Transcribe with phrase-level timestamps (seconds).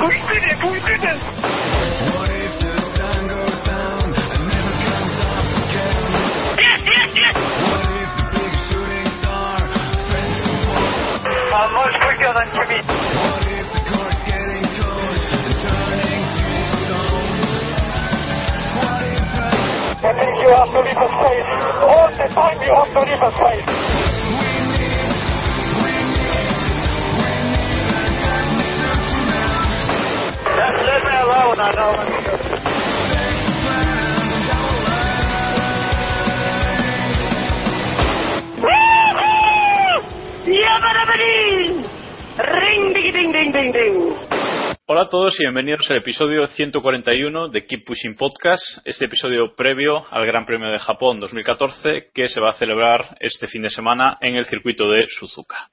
[0.00, 1.20] We did!
[2.16, 6.56] What if the sun goes down and never comes up again?
[6.56, 7.36] Yes, yes, yes!
[7.36, 9.60] What if the big shooting star
[10.08, 10.88] friends to fall?
[11.52, 12.64] Uh, much quicker than for.
[12.64, 17.44] What if the court's getting close and turning to stone?
[18.80, 19.52] What if the...
[20.00, 21.50] I think you have to leave a space.
[21.84, 23.89] All the time you have to leave a space.
[44.86, 50.06] Hola a todos y bienvenidos al episodio 141 de Keep Pushing Podcast, este episodio previo
[50.10, 54.16] al Gran Premio de Japón 2014 que se va a celebrar este fin de semana
[54.22, 55.68] en el circuito de Suzuka.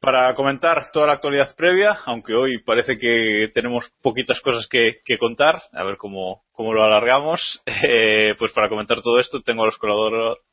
[0.00, 5.18] Para comentar toda la actualidad previa, aunque hoy parece que tenemos poquitas cosas que, que
[5.18, 9.66] contar, a ver cómo, cómo lo alargamos, eh, pues para comentar todo esto tengo a
[9.66, 9.78] los,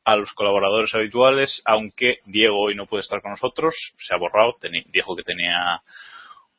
[0.03, 4.55] a los colaboradores habituales, aunque Diego hoy no puede estar con nosotros, se ha borrado,
[4.91, 5.79] dijo que tenía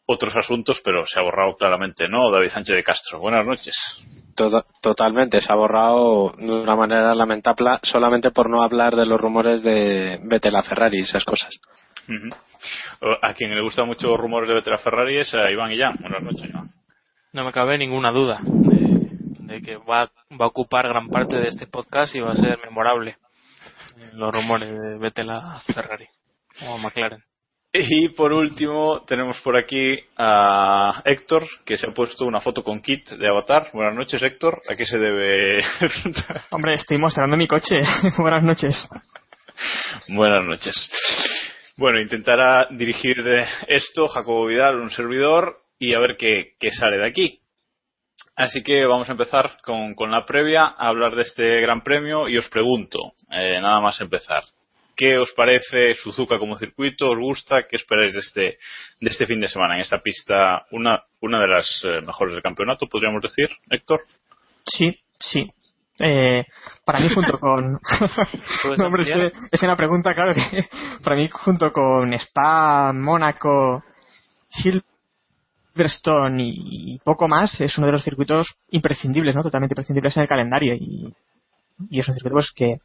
[0.07, 2.31] otros asuntos, pero se ha borrado claramente, ¿no?
[2.31, 3.19] David Sánchez de Castro.
[3.19, 3.75] Buenas noches.
[4.37, 9.21] To- Totalmente, se ha borrado de una manera lamentable solamente por no hablar de los
[9.21, 11.53] rumores de Vettel a Ferrari y esas cosas.
[13.23, 15.77] A quien le gustan mucho los rumores de Vettel a Ferrari es a Iván y
[15.77, 15.93] ya.
[16.01, 16.71] Buenas noches, Iván.
[17.33, 19.09] No me cabe ninguna duda de,
[19.41, 22.59] de que va, va a ocupar gran parte de este podcast y va a ser
[22.65, 23.17] memorable
[24.13, 26.07] los rumores de Vettel a Ferrari
[26.67, 27.23] o a McLaren.
[27.79, 32.81] Y por último tenemos por aquí a Héctor, que se ha puesto una foto con
[32.81, 33.69] kit de Avatar.
[33.75, 34.63] Buenas noches, Héctor.
[34.71, 35.63] ¿A qué se debe?
[36.51, 37.77] Hombre, estoy mostrando mi coche.
[38.19, 38.89] Buenas noches.
[40.09, 40.91] Buenas noches.
[41.79, 43.19] Bueno, intentará dirigir
[43.69, 47.41] esto Jacobo Vidal, un servidor, y a ver qué, qué sale de aquí.
[48.35, 52.31] Así que vamos a empezar con, con la previa, a hablar de este gran premio
[52.31, 54.43] y os pregunto, eh, nada más empezar,
[54.97, 57.11] ¿qué os parece Suzuka como circuito?
[57.11, 57.67] ¿Os gusta?
[57.69, 58.59] ¿Qué esperáis de este,
[59.01, 60.65] de este fin de semana en esta pista?
[60.71, 64.01] Una, una de las eh, mejores del campeonato, podríamos decir, Héctor.
[64.65, 65.51] Sí, sí.
[66.01, 66.45] Eh,
[66.85, 67.79] para mí junto con...
[68.63, 69.33] ¿Puedes no, hombre, es, ampliar?
[69.33, 70.69] que- es una pregunta, claro, que
[71.05, 73.83] para mí junto con Spa, Mónaco,
[75.75, 79.43] Silverstone y poco más es uno de los circuitos imprescindibles, ¿no?
[79.43, 81.13] Totalmente imprescindibles en el calendario y,
[81.91, 82.77] y es un circuito pues, que,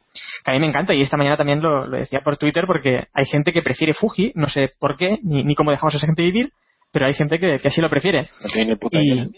[0.44, 3.08] que a mí me encanta y esta mañana también lo, lo decía por Twitter porque
[3.12, 6.06] hay gente que prefiere Fuji, no sé por qué, ni, ni cómo dejamos a esa
[6.06, 6.52] gente vivir,
[6.92, 8.22] pero hay gente que, que así lo prefiere.
[8.42, 9.30] No tiene puta Y,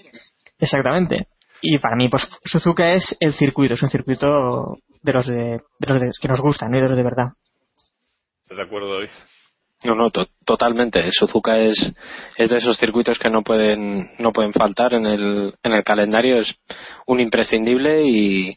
[0.58, 1.26] exactamente.
[1.60, 5.88] Y para mí, pues Suzuka es el circuito, es un circuito de los de, de
[5.88, 6.78] los de- que nos gustan, ¿no?
[6.78, 7.28] Y de los de verdad.
[8.42, 9.10] ¿Estás de acuerdo, David?
[9.84, 11.02] No, no, to- totalmente.
[11.12, 11.92] Suzuka es,
[12.36, 16.38] es de esos circuitos que no pueden, no pueden faltar en el, en el calendario.
[16.38, 16.54] Es
[17.06, 18.56] un imprescindible y,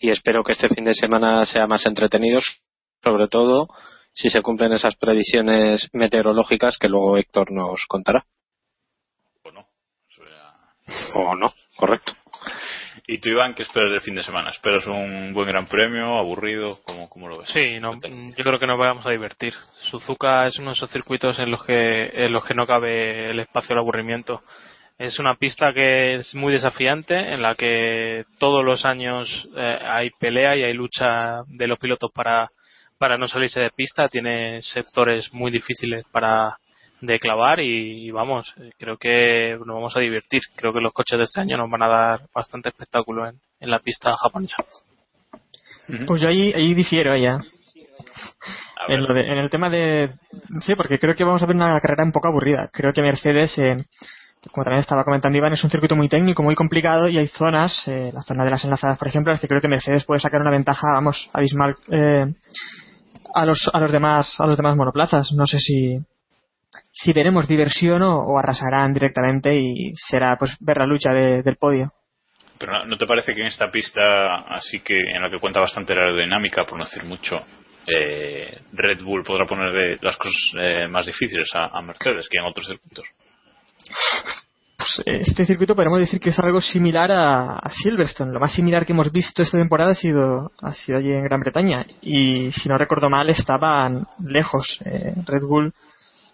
[0.00, 2.40] y espero que este fin de semana sea más entretenido,
[3.02, 3.68] sobre todo
[4.12, 8.24] si se cumplen esas previsiones meteorológicas que luego Héctor nos contará.
[9.44, 9.66] ¿O no?
[11.14, 12.12] O no, correcto.
[13.06, 14.50] ¿Y tú, Iván, qué esperas del fin de semana?
[14.50, 16.80] ¿Esperas un buen gran premio, aburrido?
[16.84, 17.50] ¿Cómo, cómo lo ves?
[17.50, 19.54] Sí, no, yo creo que nos vamos a divertir.
[19.90, 23.40] Suzuka es uno de esos circuitos en los que en los que no cabe el
[23.40, 24.42] espacio al aburrimiento.
[24.98, 30.10] Es una pista que es muy desafiante, en la que todos los años eh, hay
[30.18, 32.48] pelea y hay lucha de los pilotos para,
[32.98, 34.08] para no salirse de pista.
[34.08, 36.56] Tiene sectores muy difíciles para
[37.00, 40.42] de clavar y, y vamos, eh, creo que nos vamos a divertir.
[40.56, 43.70] Creo que los coches de este año nos van a dar bastante espectáculo en, en
[43.70, 44.64] la pista japonesa.
[46.06, 47.40] Pues yo ahí, ahí difiero ya.
[48.88, 50.10] En, lo de- en el tema de.
[50.60, 52.68] Sí, porque creo que vamos a ver una carrera un poco aburrida.
[52.72, 53.76] Creo que Mercedes, eh,
[54.52, 57.86] como también estaba comentando Iván, es un circuito muy técnico, muy complicado y hay zonas,
[57.88, 60.20] eh, la zona de las enlazadas, por ejemplo, en las que creo que Mercedes puede
[60.20, 62.26] sacar una ventaja, vamos, abismal eh,
[63.34, 65.32] a los a los demás a los demás monoplazas.
[65.32, 65.98] No sé si
[66.92, 71.56] si veremos diversión o, o arrasarán directamente y será pues ver la lucha de- del
[71.56, 71.92] podio.
[72.58, 75.60] Pero ¿no- ¿no te parece que en esta pista, así que en la que cuenta
[75.60, 77.36] bastante la aerodinámica, por no decir mucho,
[77.86, 82.44] eh, Red Bull podrá poner las cosas eh, más difíciles a, a Mercedes que en
[82.46, 83.04] otros circuitos?
[84.76, 88.32] Pues, este circuito podemos decir que es algo similar a, a Silverstone.
[88.32, 91.40] Lo más similar que hemos visto esta temporada ha sido, ha sido allí en Gran
[91.40, 91.86] Bretaña.
[92.02, 94.80] Y si no recuerdo mal, estaban lejos.
[94.84, 95.72] Eh, Red Bull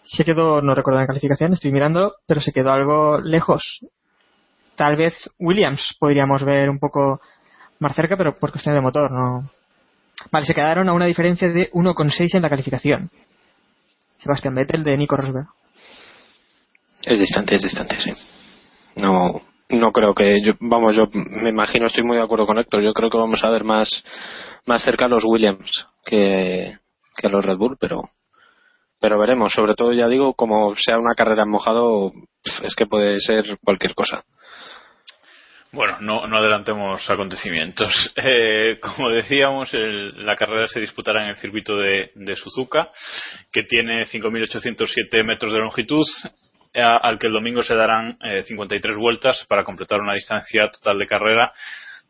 [0.05, 3.81] se quedó, no recuerdo en calificación, estoy mirando, pero se quedó algo lejos.
[4.77, 7.21] Tal vez Williams podríamos ver un poco
[7.79, 9.51] más cerca, pero por cuestión de motor, no.
[10.31, 13.11] Vale, se quedaron a una diferencia de 1,6 en la calificación.
[14.19, 15.49] Sebastián Vettel de Nico Rosberg.
[17.05, 18.13] Es distante, es distante, sí.
[18.97, 20.41] No, no creo que.
[20.41, 22.83] Yo, vamos, yo me imagino, estoy muy de acuerdo con Héctor.
[22.83, 24.05] Yo creo que vamos a ver más,
[24.67, 26.79] más cerca a los Williams que,
[27.17, 28.03] que a los Red Bull, pero.
[29.03, 32.13] Pero veremos, sobre todo ya digo, como sea una carrera en mojado,
[32.63, 34.23] es que puede ser cualquier cosa.
[35.73, 37.93] Bueno, no, no adelantemos acontecimientos.
[38.25, 42.91] Eh, como decíamos, el- la carrera se disputará en el circuito de, Suzuka,
[43.53, 46.05] que tiene 5.807 metros de longitud,
[46.73, 50.99] eh, al que el domingo se darán eh, 53 vueltas para completar una distancia total
[50.99, 51.53] de carrera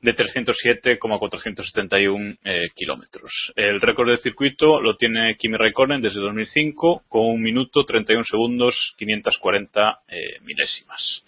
[0.02, 3.52] de 307,471 eh, kilómetros.
[3.54, 8.94] El récord del circuito lo tiene Kimi Raikkonen desde 2005 con un minuto 31 segundos
[8.98, 11.24] 540 eh, milésimas.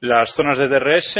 [0.00, 1.18] Las zonas de DRS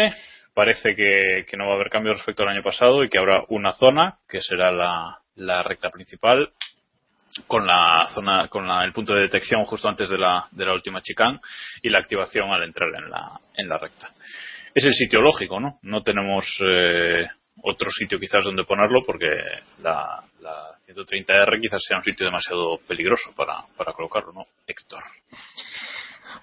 [0.55, 3.75] parece que, no va a haber cambio respecto al año pasado y que habrá una
[3.75, 5.21] zona que será la,
[5.63, 6.51] recta principal
[7.47, 10.73] con la zona con la- el punto de detección justo antes de la, de la
[10.73, 11.41] última chicane
[11.83, 14.13] y la activación al entrar en la, en la recta.
[14.75, 15.79] Es el sitio lógico, ¿no?
[15.83, 17.27] No tenemos eh,
[17.63, 19.27] otro sitio quizás donde ponerlo porque
[19.83, 24.43] la, la 130R quizás sea un sitio demasiado peligroso para, para colocarlo, ¿no?
[24.67, 25.03] Héctor.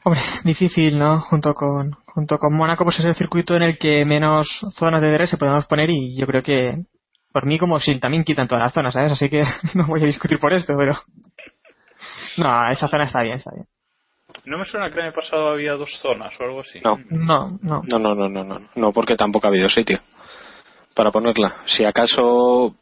[0.03, 1.19] Hombre, difícil, ¿no?
[1.19, 5.11] Junto con, junto con Mónaco, pues es el circuito en el que menos zonas de
[5.11, 6.85] DRS podemos poner y yo creo que,
[7.31, 9.11] por mí, como si también quitan todas las zonas, ¿sabes?
[9.11, 9.43] Así que
[9.75, 10.93] no voy a discutir por esto, pero.
[12.37, 13.67] No, esa zona está bien, está bien.
[14.45, 16.79] No me suena que el año pasado había dos zonas o algo así.
[16.83, 16.97] No.
[17.09, 17.81] No, no.
[17.87, 20.01] No, no, no, no, no, no, porque tampoco ha habido sitio
[20.95, 21.57] para ponerla.
[21.65, 22.75] Si acaso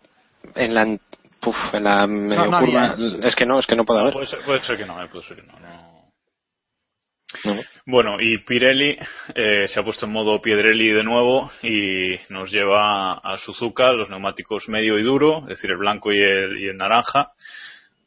[0.56, 0.98] en la,
[1.40, 3.26] puf, en la medio no curva, había.
[3.26, 4.14] es que no, es que no puede haber.
[4.14, 5.60] Puede ser, puede ser que no, eh, puede ser que no.
[5.60, 5.90] no.
[7.46, 7.62] No.
[7.86, 8.98] Bueno, y Pirelli
[9.36, 14.10] eh, se ha puesto en modo Piedrelli de nuevo y nos lleva a Suzuka los
[14.10, 17.34] neumáticos medio y duro, es decir, el blanco y el, y el naranja.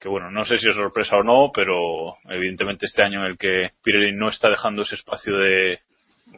[0.03, 3.39] Que bueno, no sé si es sorpresa o no, pero evidentemente este año en el
[3.39, 5.79] que Pirelli no está dejando ese espacio de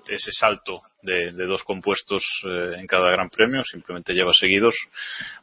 [0.06, 4.74] ese salto de, dos compuestos eh, en cada gran premio, simplemente lleva seguidos,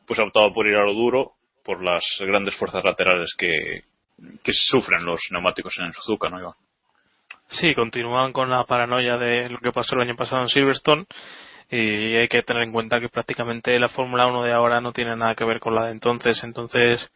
[0.05, 1.31] pues ha optado por ir a lo duro
[1.63, 3.85] por las grandes fuerzas laterales que,
[4.43, 6.53] que sufren los neumáticos en Suzuka, ¿no, Iván?
[7.47, 11.05] Sí, continúan con la paranoia de lo que pasó el año pasado en Silverstone
[11.73, 15.15] y hay que tener en cuenta que prácticamente la Fórmula 1 de ahora no tiene
[15.15, 16.43] nada que ver con la de entonces.
[16.43, 17.09] Entonces,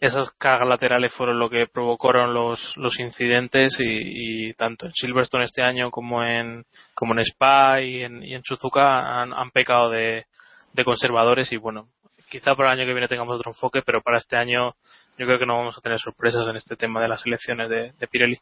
[0.00, 5.62] esas cargas laterales fueron lo que provocaron los, los incidentes y, tanto en Silverstone este
[5.62, 10.26] año como en, como en Spa y en, y en Suzuka han, han pecado de,
[10.72, 11.88] de conservadores y bueno,
[12.30, 14.74] quizá para el año que viene tengamos otro enfoque, pero para este año
[15.18, 17.92] yo creo que no vamos a tener sorpresas en este tema de las elecciones de,
[17.98, 18.38] de Pirelli.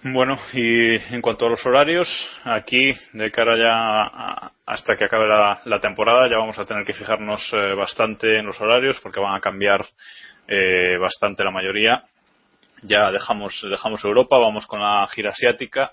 [0.00, 2.08] Bueno, y en cuanto a los horarios,
[2.44, 6.92] aquí de cara ya hasta que acabe la, la temporada ya vamos a tener que
[6.94, 9.84] fijarnos eh, bastante en los horarios porque van a cambiar
[10.46, 12.04] eh, bastante la mayoría.
[12.82, 15.90] Ya dejamos, dejamos Europa, vamos con la gira asiática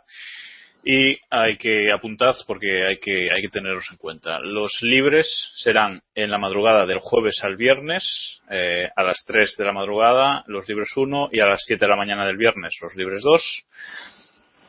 [0.87, 4.39] y hay que apuntar porque hay que, tenerlos en cuenta.
[4.39, 9.65] Los libres serán en la madrugada del jueves al viernes eh, a las 3 de
[9.65, 12.95] la madrugada los libres 1 y a las 7 de la mañana del viernes los
[12.95, 13.41] libres 2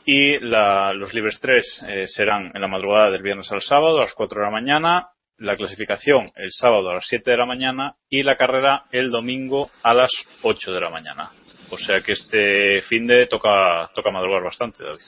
[0.07, 4.03] y la- los libres 3 eh, serán en la madrugada del viernes al sábado a
[4.03, 5.09] las 4 de la mañana
[5.39, 9.71] la clasificación el sábado a las 7 de la mañana y la carrera el domingo
[9.83, 10.11] a las
[10.43, 11.31] 8 de la mañana.
[11.71, 15.01] O sea que este fin de toca, toca madrugar bastante, David.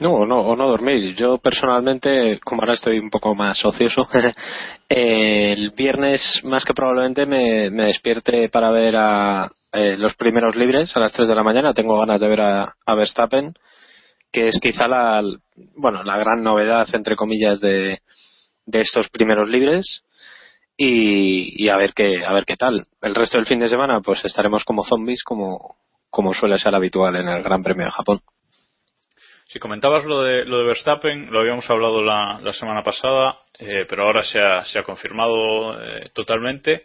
[0.00, 1.16] No, o no, o no dormís.
[1.16, 4.08] Yo personalmente, como ahora estoy un poco más ocioso,
[4.88, 11.00] el viernes más que probablemente me, despierte para ver a eh, los primeros libres a
[11.00, 11.74] las 3 de la mañana.
[11.74, 13.54] Tengo ganas de ver a, a Verstappen,
[14.30, 15.22] que es quizá la,
[15.76, 18.00] bueno, la gran novedad, entre comillas, de,
[18.66, 20.04] de estos primeros libres.
[20.76, 22.82] y, y a ver qué a ver qué tal.
[23.02, 25.76] El resto del fin de semana pues estaremos como zombies como
[26.10, 28.20] como suele ser habitual en el Gran Premio de Japón.
[29.48, 33.86] Si comentabas lo de, lo de Verstappen, lo habíamos hablado la, la semana pasada, eh,
[33.88, 36.84] pero ahora se ha, se ha confirmado eh, totalmente.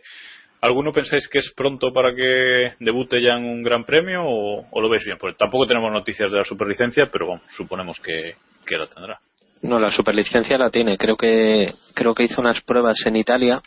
[0.61, 4.81] ¿Alguno pensáis que es pronto para que debute ya en un gran premio o, o
[4.81, 5.17] lo veis bien?
[5.19, 9.19] Porque tampoco tenemos noticias de la superlicencia, pero bueno, suponemos que, que la tendrá.
[9.61, 10.97] No, la superlicencia la tiene.
[10.97, 13.61] Creo que creo que hizo unas pruebas en Italia.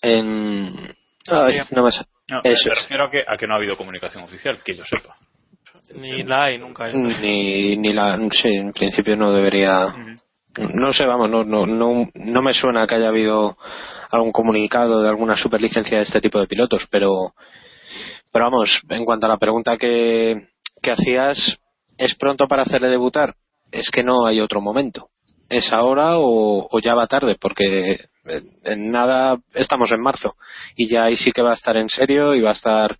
[0.00, 0.76] En
[1.26, 1.90] Ay, no me
[2.28, 4.84] No, Eso me refiero a que, a que no ha habido comunicación oficial, que yo
[4.84, 5.16] sepa.
[5.94, 6.84] Ni la hay nunca.
[6.84, 6.94] hay.
[6.94, 9.94] ni ni la sí, en principio no debería
[10.74, 13.56] no sé vamos no no no no me suena que haya habido
[14.10, 17.32] algún comunicado de alguna superlicencia de este tipo de pilotos pero
[18.32, 20.48] pero vamos en cuanto a la pregunta que
[20.82, 21.58] que hacías
[21.96, 23.34] es pronto para hacerle debutar
[23.72, 25.08] es que no hay otro momento
[25.48, 30.34] es ahora o, o ya va tarde porque en- en nada estamos en marzo
[30.76, 32.98] y ya ahí sí que va a estar en serio y va a estar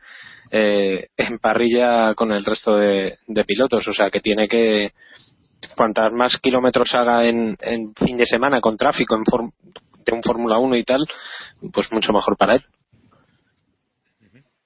[0.50, 3.86] eh, en parrilla con el resto de, pilotos.
[3.88, 4.92] O sea que tiene que
[5.76, 9.52] cuantas más kilómetros haga en, en fin de semana con tráfico en form-
[10.04, 11.06] de un Fórmula 1 y tal
[11.72, 12.64] pues mucho mejor para él.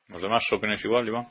[0.08, 1.26] ¿Los demás opináis igual, Iván?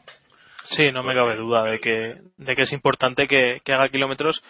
[0.64, 4.44] Sí, no me cabe duda de que, de que es importante que, que haga kilómetros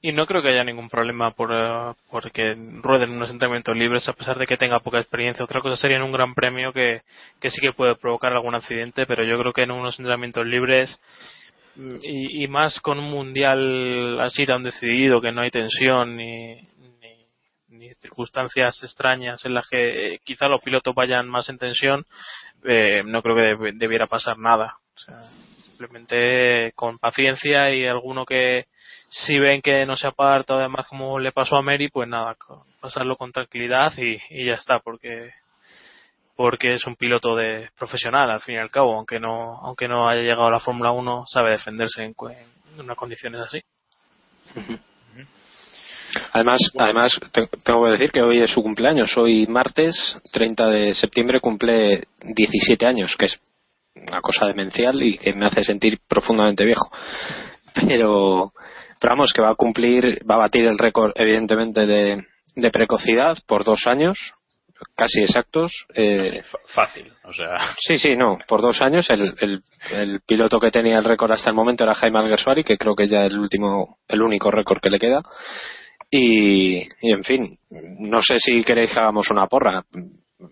[0.00, 4.12] y no creo que haya ningún problema por eh, porque rueden unos entrenamientos libres a
[4.12, 5.44] pesar de que tenga poca experiencia.
[5.44, 7.02] Otra cosa sería en un gran premio que,
[7.40, 11.00] que sí que puede provocar algún accidente, pero yo creo que en unos entrenamientos libres
[12.02, 16.56] y, y más con un mundial así tan decidido que no hay tensión ni,
[17.00, 17.26] ni,
[17.68, 22.04] ni circunstancias extrañas en las que eh, quizá los pilotos vayan más en tensión,
[22.64, 24.74] eh, no creo que deb- debiera pasar nada.
[24.94, 25.20] O sea,
[25.82, 28.66] simplemente con paciencia y alguno que
[29.08, 32.36] si ven que no se aparta además como le pasó a Mary pues nada
[32.80, 35.30] pasarlo con tranquilidad y, y ya está porque
[36.36, 40.08] porque es un piloto de profesional al fin y al cabo aunque no aunque no
[40.08, 42.14] haya llegado a la Fórmula 1 sabe defenderse en,
[42.78, 43.60] unas condiciones así.
[46.32, 49.16] Además, además te- tengo que decir que hoy es su cumpleaños.
[49.16, 53.38] Hoy martes 30 de septiembre cumple 17 años, que es
[53.94, 56.90] una cosa demencial y que me hace sentir profundamente viejo.
[57.74, 58.52] Pero,
[59.00, 62.22] pero vamos, que va a cumplir, va a batir el récord evidentemente de,
[62.54, 64.34] de precocidad por dos años,
[64.96, 65.86] casi exactos.
[65.94, 69.08] Eh, Fácil, o sea, Sí, sí, no, por dos años.
[69.10, 72.76] El, el, el piloto que tenía el récord hasta el momento era Jaime Alguersuari, que
[72.76, 75.22] creo que ya es el último, el único récord que le queda.
[76.10, 79.82] Y, y en fin, no sé si queréis que hagamos una porra.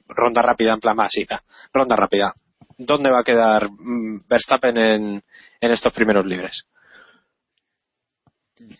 [0.08, 1.42] Ronda rápida en plan básica.
[1.72, 2.32] Ronda rápida.
[2.82, 5.22] ¿Dónde va a quedar mm, Verstappen en,
[5.60, 6.64] en estos primeros libres?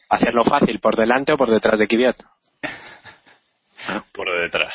[0.08, 2.16] Hacerlo fácil, por delante o por detrás de Kvyat.
[4.12, 4.74] por detrás.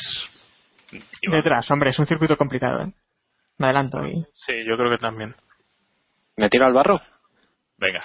[1.22, 1.39] Iván.
[1.41, 2.94] Detrás, hombre, es un circuito complicado, ¿eh?
[3.58, 4.13] Me adelanto y...
[4.34, 5.34] sí yo creo que también
[6.36, 7.01] ¿Me tiro al barro?
[7.77, 8.03] Venga,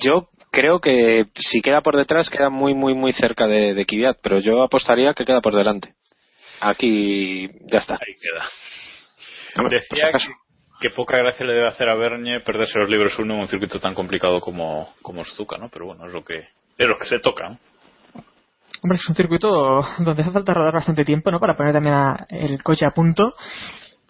[0.00, 4.18] Yo creo que si queda por detrás queda muy muy muy cerca de, de Kvyat,
[4.22, 5.94] pero yo apostaría que queda por delante.
[6.60, 7.94] Aquí ya está.
[7.94, 8.44] ahí queda.
[9.58, 10.28] Hombre, por si Decía acaso.
[10.28, 10.34] que,
[10.82, 13.80] que poca gracia le debe hacer a Bernie perderse los libros uno en un circuito
[13.80, 15.68] tan complicado como, como Suzuka, ¿no?
[15.70, 17.56] Pero bueno, es lo que, es lo que se toca.
[18.82, 21.38] Hombre, es un circuito donde hace falta rodar bastante tiempo, ¿no?
[21.38, 23.34] Para poner también a- el coche a punto.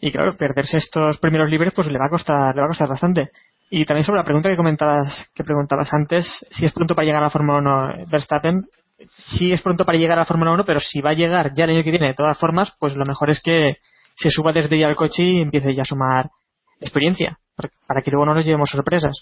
[0.01, 2.89] Y claro, perderse estos primeros libres pues le va a costar, le va a costar
[2.89, 3.31] bastante.
[3.71, 7.23] Y también sobre la pregunta que comentabas, que preguntabas antes, si es pronto para llegar
[7.23, 8.65] a la Fórmula 1 Verstappen,
[9.17, 11.65] sí es pronto para llegar a la Fórmula 1, pero si va a llegar ya
[11.65, 13.77] el año que viene de todas formas, pues lo mejor es que
[14.15, 16.31] se suba desde ya al coche y empiece ya a sumar
[16.83, 17.39] experiencia,
[17.87, 19.15] para- que luego no nos llevemos sorpresas.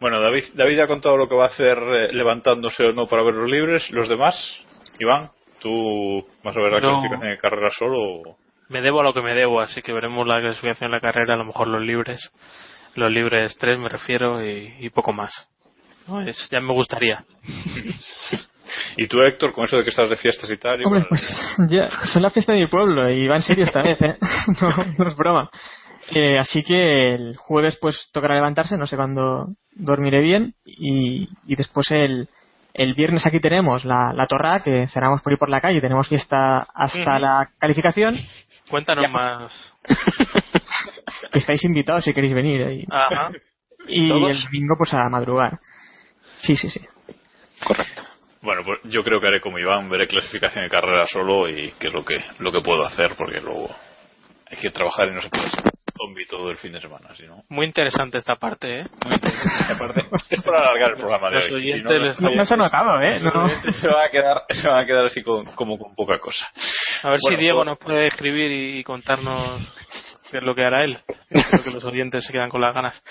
[0.00, 3.22] Bueno, David, David ha contado lo que va a hacer eh, levantándose o no para
[3.24, 3.90] ver los libres.
[3.90, 4.34] ¿Los demás?
[5.00, 5.30] Iván,
[5.60, 6.88] ¿tú vas a ver la No.
[6.90, 7.98] clasificación de carrera solo?
[7.98, 8.36] o-
[8.68, 11.34] me debo a lo que me debo, así que veremos la clasificación de la carrera,
[11.34, 12.30] a lo mejor los libres,
[12.96, 15.32] los libres 3 me refiero y, y poco más.
[16.06, 17.24] No, es, ya me gustaría.
[18.96, 20.84] ¿Y tú, Héctor, con eso de que estás de fiestas y tal?
[20.84, 23.82] Hombre, igual, pues ya, son la fiesta de mi pueblo y va en serio esta
[23.82, 24.16] vez, ¿eh?
[24.60, 24.68] No,
[25.04, 25.50] no es broma.
[26.12, 31.56] Eh, así que el jueves pues tocará levantarse, no sé cuándo dormiré bien y, y
[31.56, 32.28] después el,
[32.72, 36.08] el viernes aquí tenemos la, la torra que cenamos por ir por la calle, tenemos
[36.08, 38.16] fiesta hasta la calificación,
[38.70, 39.08] Cuéntanos Ya.
[39.08, 39.74] más.
[41.32, 42.86] que estáis invitados si queréis venir ¿eh?
[42.90, 43.30] Ajá.
[43.86, 44.30] y ¿Todos?
[44.30, 45.58] el domingo pues a madrugar.
[46.38, 46.80] Sí, sí, sí.
[47.64, 48.02] Correcto.
[48.42, 51.88] Bueno, pues yo creo que haré como Iván, veré clasificación de carrera solo y que
[51.88, 53.68] es lo que, lo que puedo hacer porque luego
[54.50, 57.26] hay que trabajar y no se puede ser zombie todo el fin de semana, si
[57.26, 57.42] no.
[57.48, 58.84] Muy interesante esta parte, ¿eh?
[59.04, 60.06] Muy interesante esta parte.
[60.30, 61.54] Es para alargar el programa de Los hoy.
[61.54, 63.18] oyentes si no, les- No, no se ha notado, ¿eh?
[63.20, 63.44] los No.
[63.46, 66.46] oyentes se van a quedar, se van a quedar así con, como con poca cosa.
[67.02, 69.60] A ver Bueno, si Diego pues- nos puede escribir y contarnos
[70.30, 70.98] qué es lo que hará él.
[71.28, 73.02] Creo que los oyentes se quedan con las ganas.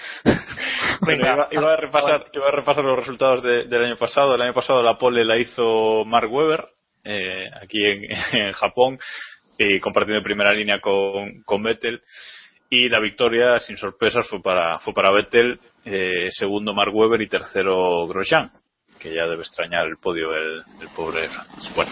[1.02, 4.36] Bueno, iba, iba a repasar, iba a repasar los resultados de- del año pasado.
[4.36, 6.66] El año pasado la pole la hizo Mark Webber,
[7.04, 8.04] eh, aquí en,
[8.48, 8.98] en Japón,
[9.58, 12.02] y compartiendo primera línea con, con Vettel.
[12.70, 17.30] Y la victoria, sin sorpresas, fue para, fue para Vettel, eh, segundo Mark Webber y
[17.30, 18.52] tercero Grosjean,
[19.00, 21.74] que ya debe extrañar el podio el, el pobre Francis.
[21.76, 21.92] Bueno,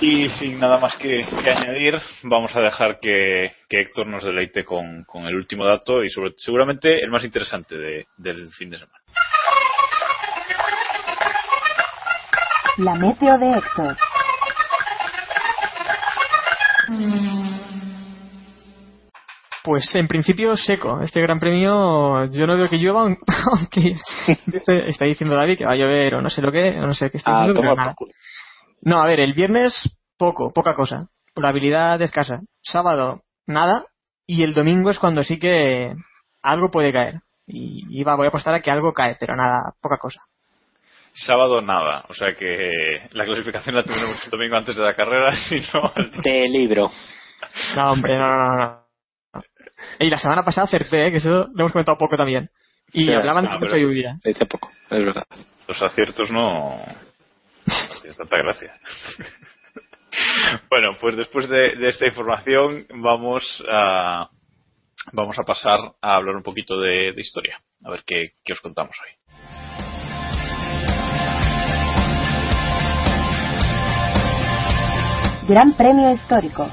[0.00, 4.64] y sin nada más que, que añadir, vamos a dejar que, que Héctor nos deleite
[4.64, 8.78] con, con el último dato y sobre, seguramente el más interesante de- del fin de
[8.78, 8.98] semana.
[12.78, 13.96] La meteo de Héctor.
[19.62, 21.00] Pues en principio seco.
[21.00, 23.18] Este gran premio yo no veo que llueva, aun-
[23.58, 23.80] aunque
[24.46, 26.92] dice- está diciendo David que va a llover o no sé lo que, o no
[26.92, 27.74] sé qué está Ah, diciendo,
[28.84, 31.08] No, a ver, el viernes poco, poca cosa.
[31.34, 32.40] Probabilidad escasa.
[32.62, 33.86] Sábado, nada.
[34.26, 35.94] Y el domingo es cuando sí que
[36.42, 37.20] algo puede caer.
[37.46, 40.20] Y iba, voy a apostar a que algo cae, pero nada, poca cosa.
[41.12, 42.70] Sábado nada, o sea que
[43.12, 45.92] la clasificación la tendremos el domingo antes de la carrera, si no.
[46.22, 46.90] De libro.
[47.76, 48.56] No, hombre, no, no, no.
[49.34, 49.42] no.
[50.00, 51.10] Y la semana pasada acerté, ¿eh?
[51.10, 52.50] que eso lo hemos comentado poco también.
[52.92, 54.18] Y Sí, hablaban de lluvia.
[54.24, 55.26] Lo hice poco, es verdad.
[55.68, 56.80] los aciertos no
[57.66, 58.80] no tanta gracia.
[60.70, 64.28] bueno, pues después de, de esta información vamos a
[65.12, 68.60] vamos a pasar a hablar un poquito de, de historia, a ver qué, qué os
[68.60, 69.10] contamos hoy.
[75.46, 76.70] Gran Premio Histórico.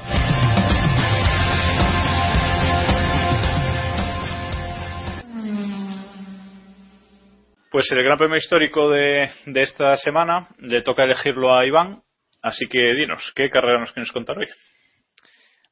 [7.72, 12.02] Pues el gran premio histórico de, esta semana le toca elegirlo a Iván,
[12.42, 14.46] así que dinos, ¿qué carrera nos quieres contar hoy?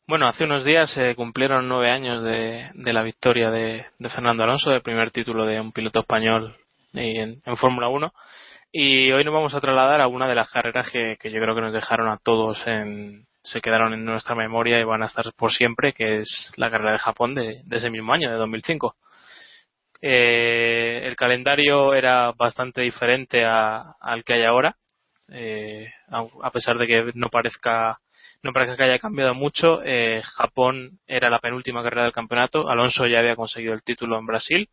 [0.07, 4.71] Bueno, hace unos días se cumplieron nueve años de, de la victoria de, Fernando Alonso,
[4.71, 6.57] del primer título de un piloto español
[6.95, 8.15] en, Fórmula 1.
[8.73, 11.61] Y hoy nos vamos a trasladar a una de las carreras que, yo creo que
[11.61, 15.53] nos dejaron a todos en, se quedaron en nuestra memoria y van a estar por
[15.53, 18.97] siempre, que es la carrera de Japón de ese mismo año, de 2005.
[20.03, 24.77] Eh, el calendario era bastante diferente a- al que hay ahora,
[25.33, 25.89] eh,
[26.43, 27.99] a, pesar de que no parezca
[28.43, 29.83] no parece que haya cambiado mucho.
[29.85, 32.69] eh, Japón era la penúltima carrera del campeonato.
[32.71, 34.69] Alonso ya había conseguido el título en Brasil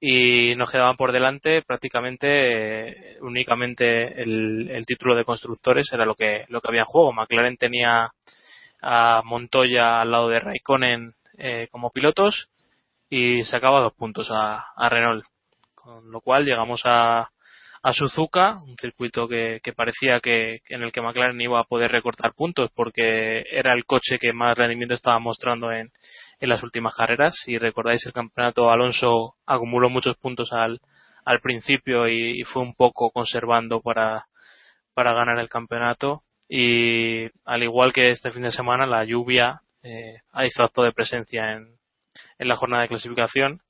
[0.00, 6.14] y nos quedaban por delante prácticamente eh, únicamente el, el título de constructores era lo
[6.14, 7.12] que lo que había en juego.
[7.12, 8.10] McLaren tenía
[8.82, 12.48] a Montoya al lado de Raikkonen eh, como pilotos
[13.10, 15.24] y sacaba dos puntos a, Renault.
[15.74, 17.30] Con lo cual llegamos a,
[17.82, 21.90] a Suzuka, un circuito que, que parecía que en el que McLaren iba a poder
[21.90, 25.90] recortar puntos porque era el coche que más rendimiento estaba mostrando en,
[26.40, 27.34] en las últimas carreras.
[27.44, 30.80] Si recordáis el campeonato, Alonso acumuló muchos puntos al,
[31.24, 34.26] al principio y, y fue un poco conservando para,
[34.94, 36.22] para ganar el campeonato.
[36.48, 41.52] Y al igual que este fin de semana, la lluvia eh, hizo acto de presencia
[41.52, 41.77] en,
[42.38, 43.62] en la jornada de clasificación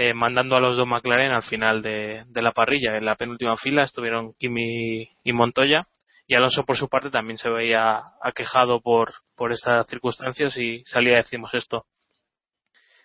[0.00, 2.96] eh, mandando a los dos McLaren al final de, la parrilla.
[2.96, 5.88] En la penúltima fila estuvieron Kimi y Montoya
[6.28, 11.16] y Alonso por su parte también se veía aquejado por, por estas circunstancias y salía
[11.16, 11.86] decimos esto.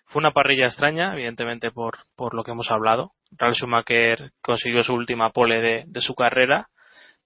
[0.06, 3.10] Fue una parrilla extraña, evidentemente por, por lo que hemos hablado.
[3.32, 6.68] Ralf Schumacher consiguió su última pole de, de su carrera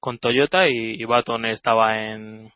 [0.00, 2.54] con Toyota y, y Baton estaba en,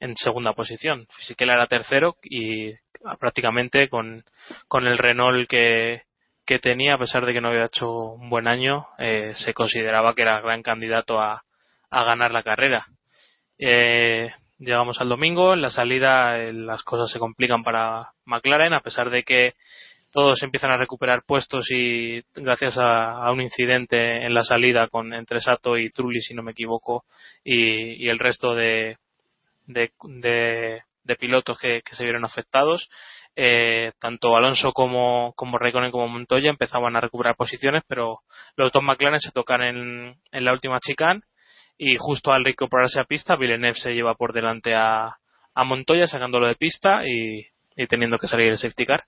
[0.00, 1.06] en segunda posición.
[1.16, 2.72] Fisichella era tercero y
[3.18, 4.24] prácticamente con,
[4.66, 6.02] con el Renault que,
[6.44, 10.14] que tenía, a pesar de que no había hecho un buen año, eh, se consideraba
[10.14, 11.42] que era gran candidato a,
[11.90, 12.86] a ganar la carrera.
[13.58, 18.80] Eh, llegamos al domingo, en la salida eh, las cosas se complican para McLaren, a
[18.80, 19.54] pesar de que
[20.12, 25.12] todos empiezan a recuperar puestos y gracias a, a un incidente en la salida con
[25.12, 27.04] entre Sato y Trulli, si no me equivoco,
[27.44, 28.96] y, y el resto de,
[29.66, 32.88] de, de, de pilotos que, se vieron afectados,
[33.34, 38.20] eh, tanto Alonso como, como Raikkonen como Montoya empezaban a recuperar posiciones, pero
[38.56, 41.22] los dos McLaren se tocan en, en la última chicane
[41.78, 45.16] y justo al recuperarse a pista, Villeneuve se lleva por delante a,
[45.54, 49.04] a Montoya sacándolo de pista y, y teniendo que salir el safety car.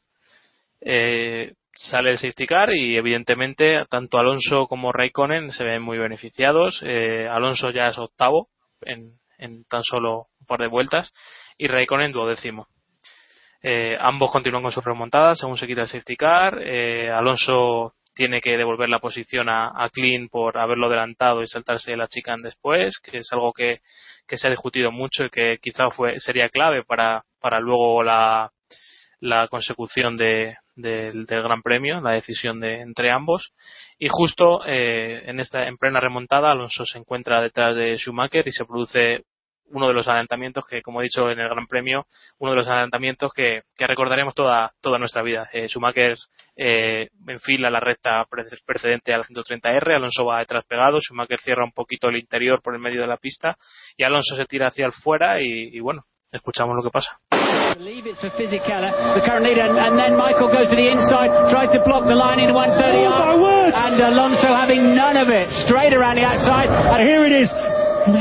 [0.81, 6.81] Eh, sale el safety car y evidentemente tanto Alonso como Raikkonen se ven muy beneficiados.
[6.83, 8.49] Eh, Alonso ya es octavo
[8.83, 11.13] en, en tan solo un par de vueltas
[11.61, 12.69] y Raikkonen duodécimo.
[13.63, 16.59] Eh, ambos continúan con sus remontadas según se quita el safety car.
[16.63, 21.95] Eh, Alonso tiene que devolver la posición a, a Clean por haberlo adelantado y saltarse
[21.97, 23.81] la chicane después, que es algo que,
[24.27, 28.51] que se ha discutido mucho y que quizá fue, sería clave para, para luego la,
[29.21, 33.53] la consecución de, del, del Gran Premio, la decisión de entre ambos.
[33.99, 38.53] Y justo eh, en esta en plena remontada, Alonso se encuentra detrás de Schumacher y
[38.53, 39.25] se produce
[39.71, 42.05] uno de los adelantamientos que, como he dicho en el Gran Premio,
[42.39, 45.49] uno de los adelantamientos que, que recordaremos toda, toda nuestra vida.
[45.53, 46.17] Eh, Schumacher
[46.57, 51.73] eh, enfila la recta pre- precedente al 130R, Alonso va detrás pegado, Schumacher cierra un
[51.73, 53.57] poquito el interior por el medio de la pista
[53.97, 56.03] y Alonso se tira hacia el fuera y, y bueno,
[56.33, 57.19] escuchamos lo que pasa.
[57.79, 61.31] believe it's for Fisichella, the current leader, and, and then Michael goes to the inside,
[61.51, 63.07] tries to block the line in 130
[63.73, 66.69] and Alonso having none of it, straight around the outside.
[66.69, 67.49] And here it is.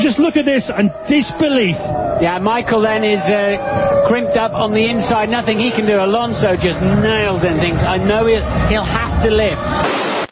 [0.02, 1.76] Just look at this and disbelief.
[2.22, 6.00] Yeah, Michael then is uh, crimped up on the inside, nothing he can do.
[6.00, 9.62] Alonso just nailed and thinks, I know he'll, he'll have to lift.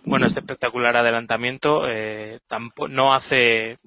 [0.05, 3.77] bueno, este espectacular adelantamiento eh, tampo- no hace eh,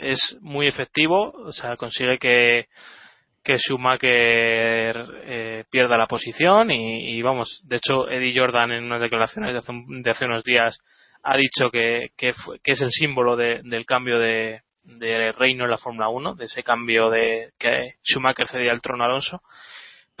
[0.00, 2.66] es muy efectivo, o sea, consigue que
[3.42, 9.00] que Schumacher eh, pierda la posición y, y, vamos, de hecho Eddie Jordan en unas
[9.00, 10.76] declaraciones de hace, un- de hace unos días
[11.22, 15.64] ha dicho que, que, fue- que es el símbolo de- del cambio de, de reino
[15.64, 19.40] en la Fórmula 1, de ese cambio de que Schumacher cedía el trono a Alonso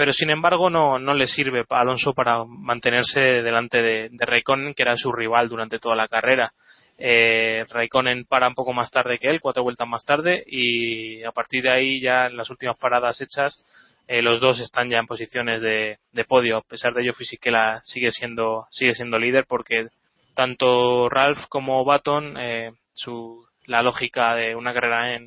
[0.00, 4.72] pero sin embargo no, no le sirve a Alonso para mantenerse delante de, de Raikkonen,
[4.72, 6.54] que era su rival durante toda la carrera.
[6.96, 11.32] Eh, Raikkonen para un poco más tarde que él, cuatro vueltas más tarde, y a
[11.32, 13.62] partir de ahí ya en las últimas paradas hechas,
[14.08, 16.56] eh, los dos están ya en posiciones de, de podio.
[16.56, 19.88] A pesar de ello, Fisichella sigue siendo, sigue siendo líder porque
[20.34, 25.24] tanto Ralph como Baton, eh, su, la lógica de una carrera en,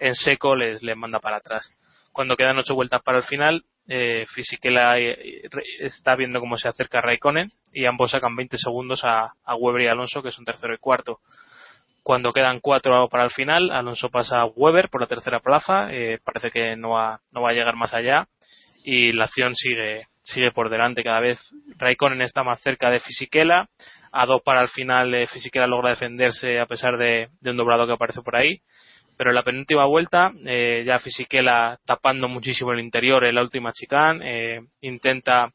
[0.00, 1.70] en seco les, les manda para atrás.
[2.10, 5.42] Cuando quedan ocho vueltas para el final, eh, Fisichella eh,
[5.80, 9.86] está viendo cómo se acerca Raikkonen y ambos sacan 20 segundos a, a Weber y
[9.88, 11.20] Alonso, que son tercero y cuarto.
[12.02, 16.18] Cuando quedan cuatro para el final, Alonso pasa a Weber por la tercera plaza, eh,
[16.24, 18.26] parece que no va, no va a llegar más allá
[18.84, 21.38] y la acción sigue, sigue por delante cada vez.
[21.76, 23.68] Raikkonen está más cerca de Fisichella,
[24.12, 27.86] a dos para el final eh, Fisichella logra defenderse a pesar de, de un doblado
[27.86, 28.60] que aparece por ahí.
[29.16, 33.72] Pero en la penúltima vuelta eh, ya Fisichella tapando muchísimo el interior en la última
[33.72, 35.50] chicane eh, intenta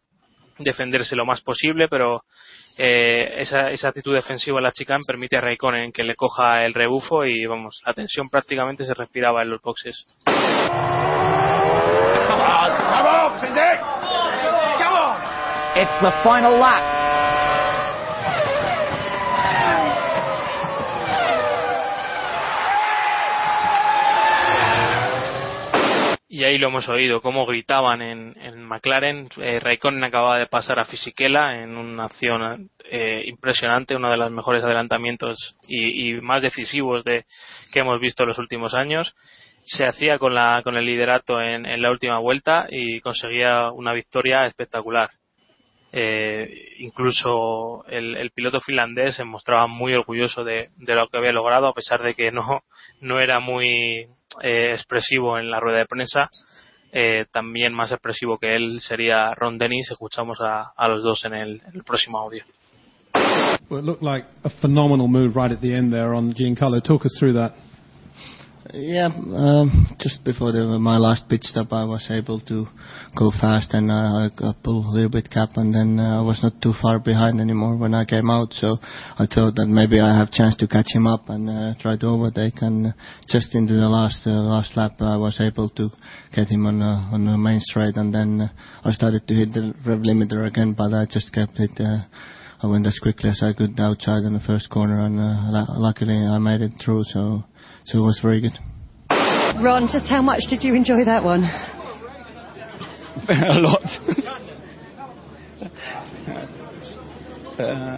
[0.60, 2.24] defenderse lo más posible pero
[2.78, 6.74] eh, esa, esa actitud defensiva en la chicane permite a Raikkonen que le coja el
[6.74, 10.06] rebufo y vamos la tensión prácticamente se respiraba en los boxes.
[15.76, 16.97] It's the final lap.
[26.38, 29.28] Y ahí lo hemos oído, cómo gritaban en, en McLaren.
[29.38, 34.30] Eh, Raikkonen acababa de pasar a Fisichella en una acción eh, impresionante, uno de los
[34.30, 37.26] mejores adelantamientos y, y más decisivos de,
[37.74, 39.16] que hemos visto en los últimos años.
[39.66, 43.94] Se hacía con, la, con el liderato en, en la última vuelta y conseguía una
[43.94, 45.10] victoria espectacular.
[45.92, 51.32] Eh, incluso el, el piloto finlandés se mostraba muy orgulloso de, de lo que había
[51.32, 52.62] logrado, a pesar de que no,
[53.02, 54.06] no era muy
[54.42, 56.30] eh, expresivo en la rueda de prensa.
[56.92, 59.92] Eh, también más expresivo que él sería Ron Dennis.
[59.92, 62.44] Escuchamos a, a los dos en el, en el próximo audio.
[63.70, 66.82] Well, it looked like a phenomenal move right at the end there on Giancarlo.
[66.82, 67.54] Talk us through that.
[68.74, 72.68] Yeah, um, just before the, my last pit stop, I was able to
[73.16, 76.40] go fast and uh, I pulled a little bit cap, and then uh, I was
[76.44, 78.54] not too far behind anymore when I came out.
[78.54, 81.96] So I thought that maybe I have chance to catch him up and uh, try
[81.98, 82.62] to overtake.
[82.62, 82.92] And uh,
[83.30, 85.90] just into the last uh, last lap, I was able to
[86.36, 88.50] get him on uh, on the main straight, and then uh,
[88.84, 91.72] I started to hit the rev limiter again, but I just kept it.
[91.80, 92.04] Uh,
[92.62, 96.16] I went as quickly as I could outside in the first corner, and uh, luckily
[96.16, 97.04] I made it through.
[97.04, 97.44] So
[97.86, 98.58] so it was very good.
[99.64, 101.44] Ron, just how much did you enjoy that one?
[103.30, 103.84] a lot.
[107.60, 107.98] uh,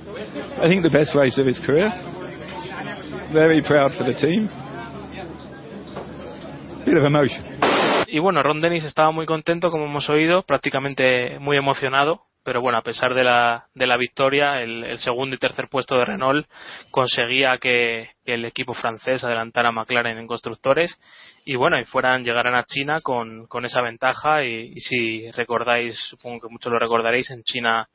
[0.61, 1.89] I think the best race of his career.
[3.33, 4.49] Very proud for the team.
[6.85, 7.59] Bit of emotion.
[8.11, 12.28] Y bueno, Ron Dennis estaba muy contento, como hemos oído, prácticamente muy emocionado.
[12.43, 15.97] Pero bueno, a pesar de la, de la victoria, el, el segundo y tercer puesto
[15.97, 16.47] de Renault
[16.91, 20.99] conseguía que, el equipo francés adelantara a McLaren en constructores.
[21.45, 24.45] Y bueno, y fueran, llegaran a China con, con esa ventaja.
[24.45, 27.89] Y, y si recordáis, supongo que muchos lo recordaréis, en China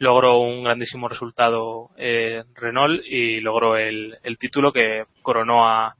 [0.00, 5.94] logró un grandísimo resultado eh, Renault y logró el, el título que coronó a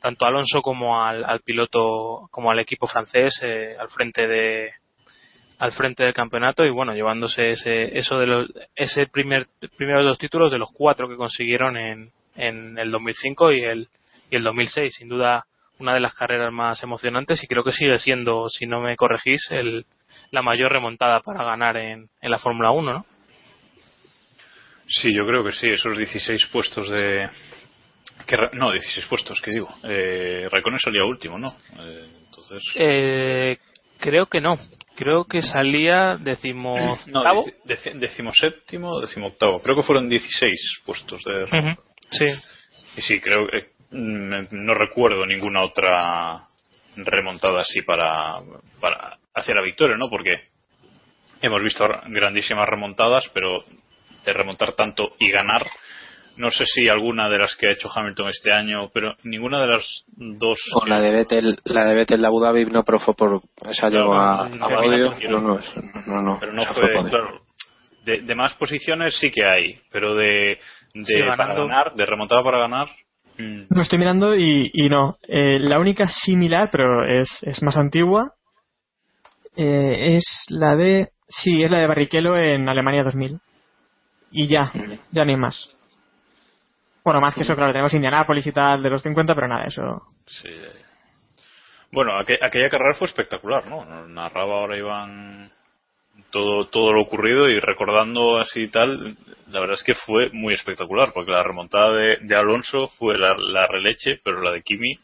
[0.00, 4.72] tanto a Alonso como al, al piloto como al equipo francés eh, al frente de
[5.62, 9.46] al frente del campeonato y bueno, llevándose ese, eso de los, ese primer,
[9.76, 13.88] primero de los títulos de los cuatro que consiguieron en, en el 2005 y el,
[14.28, 14.92] y el 2006.
[14.96, 15.44] Sin duda,
[15.78, 19.46] una de las carreras más emocionantes y creo que sigue siendo, si no me corregís,
[19.50, 19.86] el,
[20.32, 23.06] la mayor remontada para ganar en, en la Fórmula 1, ¿no?
[24.88, 27.30] Sí, yo creo que sí, esos 16 puestos de.
[28.26, 29.68] Que, no, 16 puestos, ¿qué digo?
[29.84, 31.56] Eh, Raikkonen salía último, ¿no?
[31.78, 32.62] Eh, entonces.
[32.74, 33.58] Eh,
[34.00, 34.58] creo que no.
[34.96, 37.44] Creo que salía decimo No, octavo.
[37.46, 39.60] deci- deci- decimoséptimo, decimoctavo.
[39.60, 41.44] Creo que fueron 16 puestos de.
[41.44, 42.26] Ujú, Sí.
[42.96, 43.70] Y sí, creo que.
[43.90, 46.46] mm, No recuerdo ninguna otra
[46.96, 48.38] remontada así para,
[48.80, 50.10] para hacia la victoria, ¿no?
[50.10, 50.30] Porque
[51.40, 53.64] hemos visto grandísimas remontadas, pero
[54.24, 55.66] de remontar tanto y ganar,
[56.36, 59.66] no sé si alguna de las que ha hecho Hamilton este año, pero ninguna de
[59.68, 60.58] las dos.
[60.74, 63.88] O la de Vettel, la de Vettel de Abu Dhabi no pero fue por esa
[63.88, 65.10] Claro, llegó a, no, a no, podio.
[65.30, 65.60] no, No, no,
[66.06, 67.42] no, no, pero no fue, claro,
[68.04, 70.58] de, de más posiciones sí que hay, pero de,
[70.94, 72.88] de Sí, para ganar, de remontada para ganar,
[73.38, 75.16] mm, Lo estoy mirando y, y no.
[75.28, 78.32] Eh, la única similar, pero es, es más antigua,
[79.56, 81.08] eh, es la de...
[81.28, 83.38] Sí, es la de Barrichello en Alemania 2000.
[84.32, 84.70] Y ya,
[85.12, 85.70] ya ni más.
[87.04, 90.02] Bueno, más que eso, claro, tenemos Indianápolis y tal de los 50, pero nada, eso...
[90.26, 90.48] Sí.
[91.90, 93.84] Bueno, aqu- aquella carrera fue espectacular, ¿no?
[94.08, 95.50] Narraba ahora Iván
[96.30, 99.16] todo, todo lo ocurrido y recordando así y tal,
[99.50, 103.34] la verdad es que fue muy espectacular, porque la remontada de, de Alonso fue la,
[103.36, 104.98] la releche, pero la de Kimi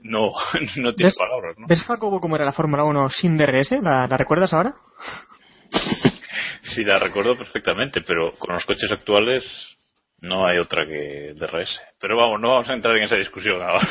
[0.00, 0.30] no,
[0.76, 1.18] no tiene ¿Ves?
[1.18, 1.66] palabras, ¿no?
[1.68, 3.72] ¿Ves, Jacobo, cómo era la Fórmula 1 sin DRS?
[3.82, 4.72] ¿La, la recuerdas ahora?
[6.62, 9.75] Sí, la recuerdo perfectamente, pero con los coches actuales
[10.20, 11.80] no hay otra que DRS.
[12.00, 13.80] Pero vamos, no vamos a entrar en esa discusión ahora.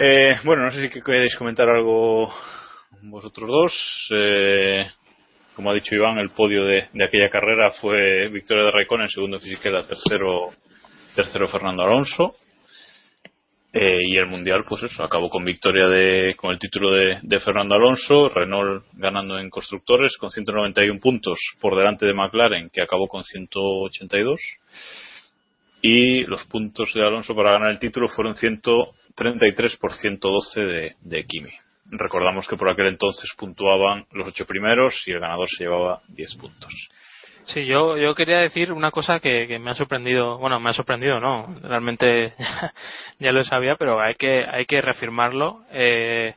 [0.00, 2.32] Eh, bueno, no sé si que- queréis comentar algo
[3.02, 4.06] vosotros dos.
[4.12, 4.86] Eh,
[5.56, 9.40] como ha dicho Iván, el podio de, de aquella carrera fue victoria de Raikkonen, segundo
[9.40, 10.52] Fisichella, tercero,
[11.16, 12.36] tercero Fernando Alonso.
[13.80, 17.38] Eh, y el mundial, pues eso, acabó con victoria de, con el título de, de
[17.38, 23.06] Fernando Alonso, Renault ganando en constructores con 191 puntos por delante de McLaren, que acabó
[23.06, 24.40] con 182.
[25.80, 31.24] Y los puntos de Alonso para ganar el título fueron 133 por 112 de, de
[31.24, 31.52] Kimi.
[31.88, 36.34] Recordamos que por aquel entonces puntuaban los ocho primeros y el ganador se llevaba 10
[36.34, 36.72] puntos.
[37.48, 40.74] Sí, yo, yo quería decir una cosa que, que me ha sorprendido, bueno, me ha
[40.74, 42.34] sorprendido, no, realmente
[43.18, 45.62] ya lo sabía, pero hay que, hay que reafirmarlo.
[45.72, 46.34] Eh,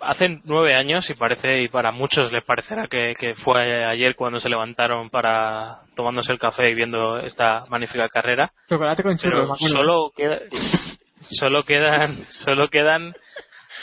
[0.00, 4.40] hace nueve años y parece, y para muchos les parecerá que, que fue ayer cuando
[4.40, 8.52] se levantaron para tomándose el café y viendo esta magnífica carrera.
[8.70, 10.38] Chocolate con churros, solo queda,
[11.20, 13.14] solo quedan, solo quedan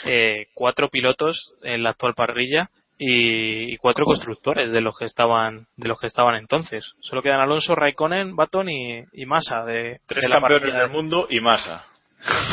[0.04, 2.70] eh, cuatro pilotos en la actual parrilla
[3.02, 6.92] y, y cuatro constructores de los que estaban de los que estaban entonces.
[7.00, 11.26] Solo quedan Alonso, Raikkonen, Baton y, y Massa de, Tres de la campeones del mundo
[11.30, 11.86] y Massa.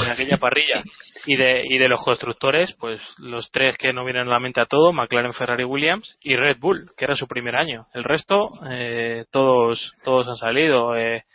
[0.06, 0.82] en aquella parrilla.
[1.26, 4.62] Y de, y de los constructores, pues los tres que no vienen a la mente
[4.62, 7.88] a todo, McLaren, Ferrari, Williams y Red Bull, que era su primer año.
[7.94, 10.96] El resto, eh, todos, todos han salido.
[10.96, 11.26] Eh,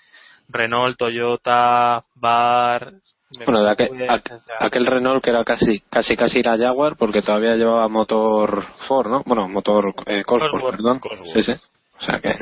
[0.48, 2.94] Renault, Toyota, Bar.
[3.46, 3.90] Bueno, de aquel,
[4.60, 9.22] aquel Renault que era casi casi casi la Jaguar porque todavía llevaba motor Ford, ¿no?
[9.24, 10.98] Bueno, motor eh, Cosworth, Cosworth, perdón.
[11.00, 11.32] Cosworth.
[11.32, 11.52] Sí, sí.
[11.98, 12.34] O sea que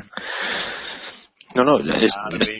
[1.54, 2.52] no, no, es- es-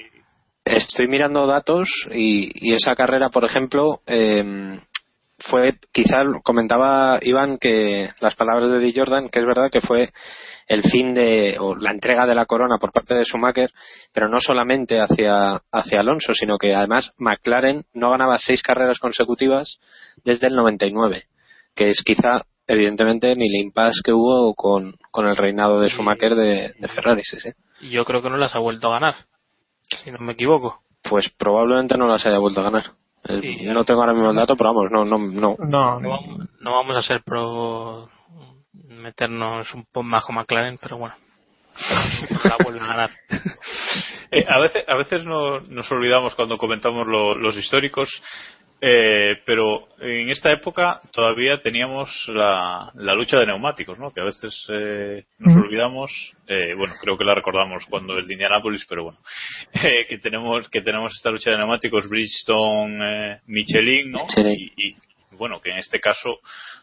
[0.65, 4.79] estoy mirando datos y, y esa carrera, por ejemplo, eh,
[5.41, 10.11] fue, quizá comentaba Iván que las palabras de Di Jordan, que es verdad que fue
[10.67, 13.71] el fin de, o la entrega de la corona por parte de Schumacher,
[14.13, 19.81] pero no solamente hacia, hacia Alonso, sino que además McLaren no ganaba seis carreras consecutivas
[20.25, 21.25] desde el 99,
[21.75, 26.35] que es quizá, evidentemente, ni el impasse que hubo con, con el reinado de Schumacher
[26.35, 27.51] de, de Ferrari, sí, sí.
[27.91, 29.15] yo creo que no las ha vuelto a ganar,
[30.05, 30.83] si no me equivoco.
[31.03, 32.85] Pues probablemente no las haya vuelto a ganar.
[33.25, 35.57] Eh, Y- no tengo ahora mismo el dato, pero vamos, no, no, no.
[35.59, 38.09] No, No vamos, no vamos a ser pro
[38.89, 41.15] meternos un poco más con McLaren, pero bueno.
[42.31, 43.11] No la vuelven a ganar.
[44.33, 48.09] Eh, a veces, a veces no, nos olvidamos cuando comentamos lo- los históricos,
[48.81, 54.11] eh, pero en esta época todavía teníamos la, la lucha de neumáticos, ¿no?
[54.11, 56.11] Que a veces eh, nos olvidamos,
[56.47, 59.19] eh, bueno, creo que la recordamos cuando el de Indianapolis, pero bueno,
[59.85, 64.25] eh, que tenemos que tenemos esta lucha de neumáticos Bridgestone, eh, Michelin, ¿no?
[64.25, 64.73] Michelin.
[64.77, 64.97] Y, y,
[65.33, 66.39] bueno, que en este caso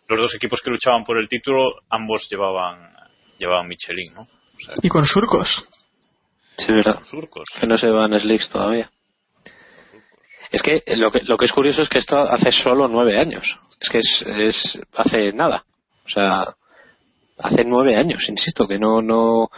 [0.07, 2.91] los dos equipos que luchaban por el título, ambos llevaban
[3.39, 4.21] llevaban Michelin, ¿no?
[4.21, 5.67] O sea, Y con surcos.
[6.57, 7.03] Sí, verdad.
[7.03, 7.47] surcos.
[7.59, 8.89] Que no se van slicks todavía.
[10.51, 13.59] Es que lo, que lo que es curioso es que esto hace solo nueve años.
[13.81, 15.63] Es que es, es hace nada.
[16.05, 16.45] O sea,
[17.39, 19.49] hace nueve años, insisto, que no, no,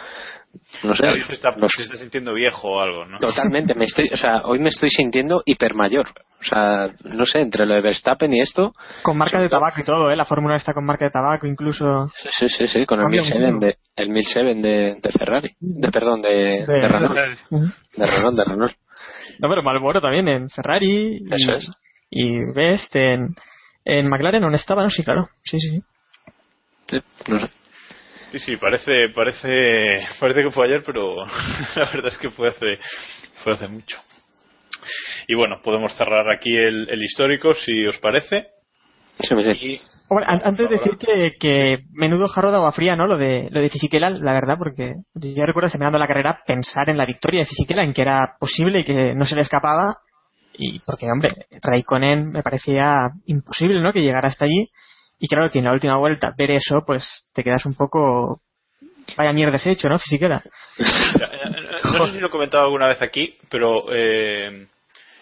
[0.83, 1.05] no sé.
[1.05, 3.19] David se está, los- se está sintiendo viejo o algo, ¿no?
[3.19, 6.07] Totalmente, me estoy, o sea, hoy me estoy sintiendo hipermayor.
[6.41, 8.73] O sea, no sé, entre lo de Verstappen y esto,
[9.03, 10.15] Con marca de tabaco y todo, ¿eh?
[10.15, 12.09] La Fórmula está con marca de tabaco, incluso.
[12.15, 13.65] sí, sí, sí, sí, con el Cambia 1007 mucho.
[13.67, 17.65] de, el 1007 de, de Ferrari, de perdón, de, de, Renault, Ujú.
[17.97, 18.73] de Renault, de Renault.
[19.39, 21.17] No, pero Malboro también en Ferrari.
[21.21, 21.71] y- es.
[22.11, 23.35] Y Best en,
[23.85, 24.83] en McLaren, ¿dónde estaba?
[24.83, 25.27] No, sí, claro.
[25.45, 25.83] Sí, sí, sí.
[26.89, 27.47] Sí, no sé.
[28.31, 31.15] Sí, sí, parece, parece, parece que fue ayer, pero
[31.75, 32.79] la verdad es que fue hace,
[33.43, 33.97] fue hace mucho.
[35.27, 38.47] Y bueno, podemos cerrar aquí el, el histórico, si os parece.
[39.19, 43.05] Y Hombre, antes de decir que, que menudo jarro de agua fría, ¿no?
[43.05, 46.97] Lo de, lo de Fisichella, la verdad, porque yo recuerdo terminando la carrera pensar en
[46.97, 49.97] la victoria de Fisichella, en que era posible y que no se le escapaba.
[50.53, 53.93] Y porque, hombre, Raikkonen me parecía imposible, ¿no?
[53.93, 54.71] Que llegara hasta allí.
[55.19, 58.41] Y claro que en la última vuelta ver eso, pues te quedas un poco.
[59.15, 59.99] Vaya mierda ese hecho, ¿no?
[59.99, 60.41] Fisichella.
[60.77, 64.67] no sé si lo he comentado alguna vez aquí, pero eh,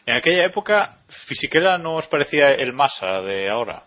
[0.05, 3.83] en aquella época Fisichella no os parecía el Massa de ahora.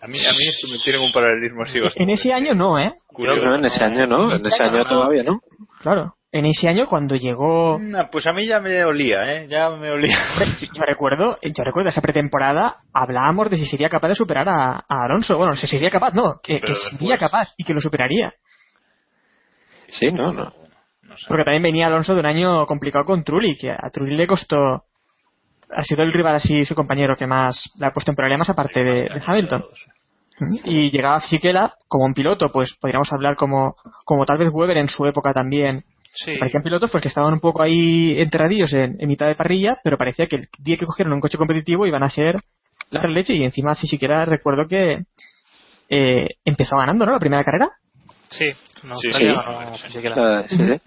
[0.00, 2.78] A mí, a mí esto me tiene un paralelismo así bastante En ese año no,
[2.78, 2.92] ¿eh?
[3.08, 3.44] curioso.
[3.44, 5.40] No, en ese año no, en ese año todavía no.
[5.80, 6.14] Claro.
[6.32, 7.78] En ese año cuando llegó.
[7.80, 9.46] Nah, Pues a mí ya me olía, ¿eh?
[9.48, 10.18] Ya me olía.
[10.60, 15.04] Yo recuerdo, yo recuerdo esa pretemporada, hablábamos de si sería capaz de superar a, a
[15.04, 15.38] Alonso.
[15.38, 18.34] Bueno, si sería capaz, no, que, sería capaz y que lo superaría.
[19.88, 20.50] Sí, no, no.
[21.28, 24.84] Porque también venía Alonso de un año complicado con Trulli, que a Trulli le costó.
[25.70, 28.82] Ha sido el rival así, su compañero que más le ha puesto en problemas, aparte
[28.82, 29.64] de, de Hamilton.
[30.64, 33.74] Y llegaba Fisichella como un piloto, pues podríamos hablar como,
[34.04, 35.84] como tal vez Weber en su época también.
[36.14, 36.36] Sí.
[36.38, 39.98] Parecían pilotos pues que estaban un poco ahí enterradillos en, en mitad de parrilla, pero
[39.98, 42.36] parecía que el día que cogieron un coche competitivo iban a ser
[42.90, 45.04] la leche y encima Fisichella recuerdo que
[45.88, 47.12] eh, empezó ganando, ¿no?
[47.12, 47.70] La primera carrera.
[48.30, 48.50] Sí,
[48.84, 49.24] no, Sí, sí.
[49.24, 50.14] ganó Fisichella.
[50.16, 50.80] Ah, sí, sí.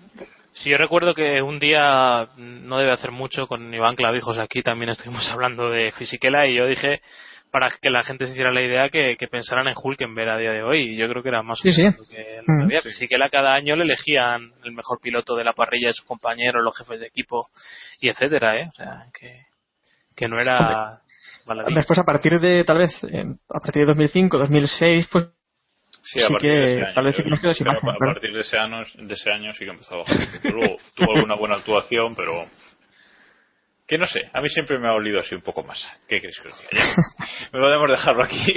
[0.54, 4.62] Sí, yo recuerdo que un día, mm, no debe hacer mucho, con Iván Clavijos aquí
[4.62, 7.02] también estuvimos hablando de Fisichella y yo dije,
[7.52, 10.52] para que la gente se hiciera la idea, que, que pensaran en Hulkenberg a día
[10.52, 10.82] de hoy.
[10.82, 11.82] Y yo creo que era más Sí, sí.
[11.82, 12.82] que, lo que había.
[12.82, 16.78] Fisichella cada año le elegían el mejor piloto de la parrilla de sus compañeros, los
[16.78, 17.50] jefes de equipo
[18.00, 18.70] y etcétera, ¿eh?
[18.70, 19.46] O sea, que,
[20.16, 21.02] que no era.
[21.74, 25.30] Después a partir de tal vez a partir de 2005, 2006, pues
[26.02, 26.94] Sí, a Sí partir que de ese año.
[26.94, 29.72] tal vez que nos sin a, partir de ese, año, de ese año sí que
[29.72, 30.18] empezó a bajar.
[30.44, 32.46] Luego tuvo alguna buena actuación, pero
[33.88, 35.80] que no sé, a mí siempre me ha olido así un poco más.
[36.08, 36.70] ¿Qué crees que os diga?
[37.54, 38.54] Me podemos dejarlo aquí.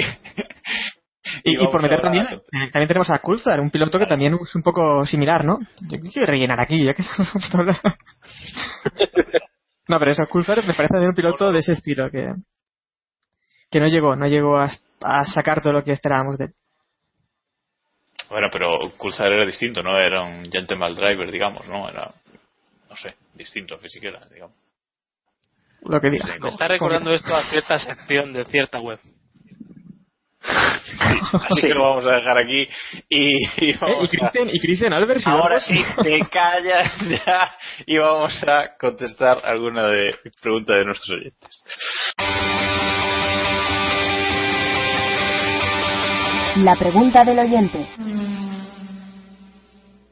[1.44, 4.54] Y, por meter también, a- eh, también tenemos a Coulthard, un piloto que también es
[4.54, 5.58] un poco similar, ¿no?
[5.80, 7.80] Yo quiero rellenar aquí, ya que estamos hablando.
[9.88, 12.32] No, pero eso, Coulthard me parece también un piloto de ese estilo, que,
[13.70, 14.70] que no llegó, no llegó a,
[15.02, 16.52] a sacar todo lo que esperábamos de él.
[18.32, 19.98] Bueno, pero Coulthard era distinto, ¿no?
[19.98, 21.86] Era un gentleman driver, digamos, ¿no?
[21.86, 22.10] Era,
[22.88, 24.56] no sé, distinto que siquiera, digamos.
[25.82, 26.38] Lo que diga.
[26.40, 28.98] Me está recordando esto a cierta sección de cierta web.
[30.40, 32.66] Así que lo vamos a dejar aquí
[33.10, 36.90] y, y Eh, vamos y Christian, y Christian Albert, si Ahora sí, te callas
[37.26, 41.62] ya y vamos a contestar alguna de pregunta de nuestros oyentes.
[46.56, 47.86] La pregunta del oyente.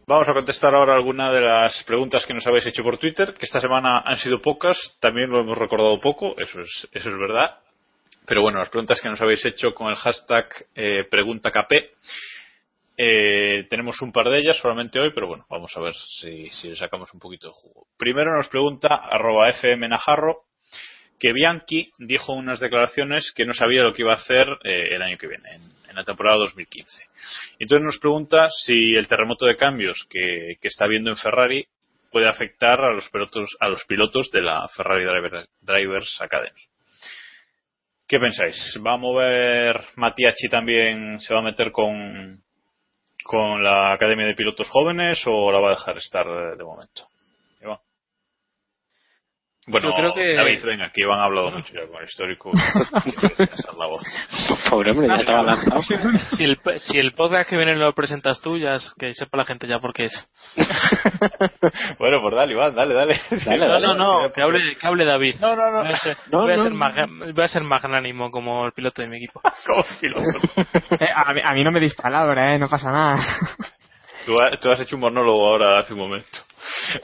[0.07, 3.45] Vamos a contestar ahora alguna de las preguntas que nos habéis hecho por Twitter, que
[3.45, 7.59] esta semana han sido pocas, también lo hemos recordado poco, eso es, eso es verdad.
[8.27, 11.73] Pero bueno, las preguntas que nos habéis hecho con el hashtag eh, PreguntaKP,
[12.97, 16.77] eh, tenemos un par de ellas solamente hoy, pero bueno, vamos a ver si, le
[16.77, 17.87] sacamos un poquito de jugo.
[17.99, 20.45] Primero nos pregunta arroba fmnajarro
[21.19, 25.03] que Bianchi dijo unas declaraciones que no sabía lo que iba a hacer eh, el
[25.03, 27.03] año que viene, en, en la temporada 2015.
[27.59, 31.67] Entonces nos pregunta si el terremoto de cambios que, está habiendo en Ferrari
[32.11, 36.63] puede afectar a los pilotos, a los pilotos de la Ferrari Driver- Drivers Academy.
[38.09, 38.57] ¿Qué pensáis?
[38.85, 42.43] ¿Va a mover Matiachi también, se va a meter con,
[43.63, 46.27] la Academia de Pilotos Jóvenes o la va a dejar estar
[46.57, 47.07] de momento?
[49.67, 52.51] Bueno, Yo creo que- David, venga, que Iván ha hablado mucho ya con el histórico.
[52.53, 54.03] Esa es la voz.
[54.71, 55.83] Pobre hombre, ya estaba lanzado.
[55.83, 59.45] Si el, si el podcast que viene lo presentas tú, ya es- que sepa la
[59.45, 60.29] gente ya por qué es.
[61.99, 63.21] bueno, pues dale, Iván, dale, dale.
[63.59, 65.35] no, no, no, que hable, que hable David.
[65.41, 65.83] No, no, no.
[65.85, 67.33] Voy a ser, No, voy a ser no.
[67.35, 69.41] voy a ser magnánimo como el piloto de mi equipo.
[69.67, 70.23] como piloto.
[71.01, 72.59] Eh, a, mí, a mí no me dis palabra, ¿eh?
[72.59, 73.19] No pasa nada.
[74.27, 76.29] Tú, tú has hecho un monólogo ahora hace un momento.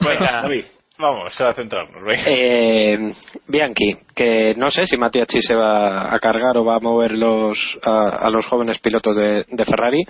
[0.01, 0.41] Bueno, Venga.
[0.43, 0.65] David,
[0.99, 2.01] Vamos a centrarnos.
[2.25, 3.11] Eh,
[3.47, 7.57] Bianchi, que no sé si Matiachi se va a cargar o va a mover los,
[7.83, 10.03] a, los jóvenes pilotos de, Ferrari,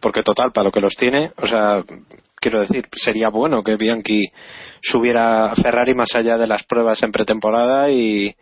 [0.00, 1.82] porque total, para lo que los tiene, o sea,
[2.36, 4.20] quiero decir, sería bueno que Bianchi
[4.82, 8.34] subiera a Ferrari más allá de las pruebas en pretemporada y,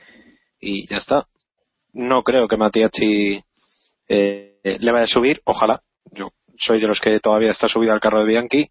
[0.60, 1.26] y ya está.
[1.92, 3.40] No creo que Matiachi
[4.08, 5.82] eh, le vaya a subir, ojalá.
[6.10, 8.68] Yo soy de los que todavía está subido al carro de Bianchi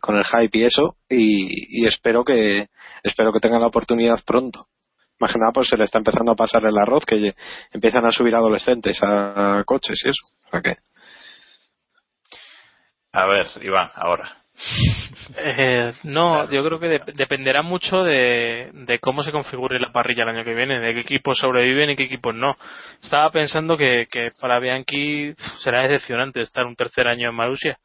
[0.00, 2.66] con el hype y eso y, y espero que
[3.02, 4.66] espero que tengan la oportunidad pronto
[5.18, 7.34] más que nada pues se le está empezando a pasar el arroz que
[7.72, 10.76] empiezan a subir adolescentes a, coches y eso o sea que
[13.12, 14.36] A ver, Iván, ahora.
[15.36, 20.22] Eh, no, yo creo que de- dependerá mucho de, de cómo se configure la parrilla
[20.24, 22.56] el año que viene, de qué equipos sobreviven y qué equipos no.
[23.02, 25.32] Estaba pensando que, que para Bianchi
[25.62, 27.78] será decepcionante estar un tercer año en Marussia.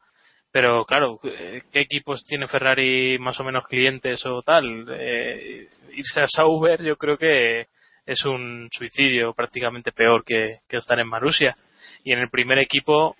[0.56, 4.86] Pero claro, eh, ¿qué equipos tiene Ferrari más o menos clientes o tal?
[4.88, 7.66] Eh, irse a Sauber yo creo que
[8.06, 11.58] es un suicidio prácticamente peor que, que estar en Marussia.
[12.04, 13.16] Y en el primer equipo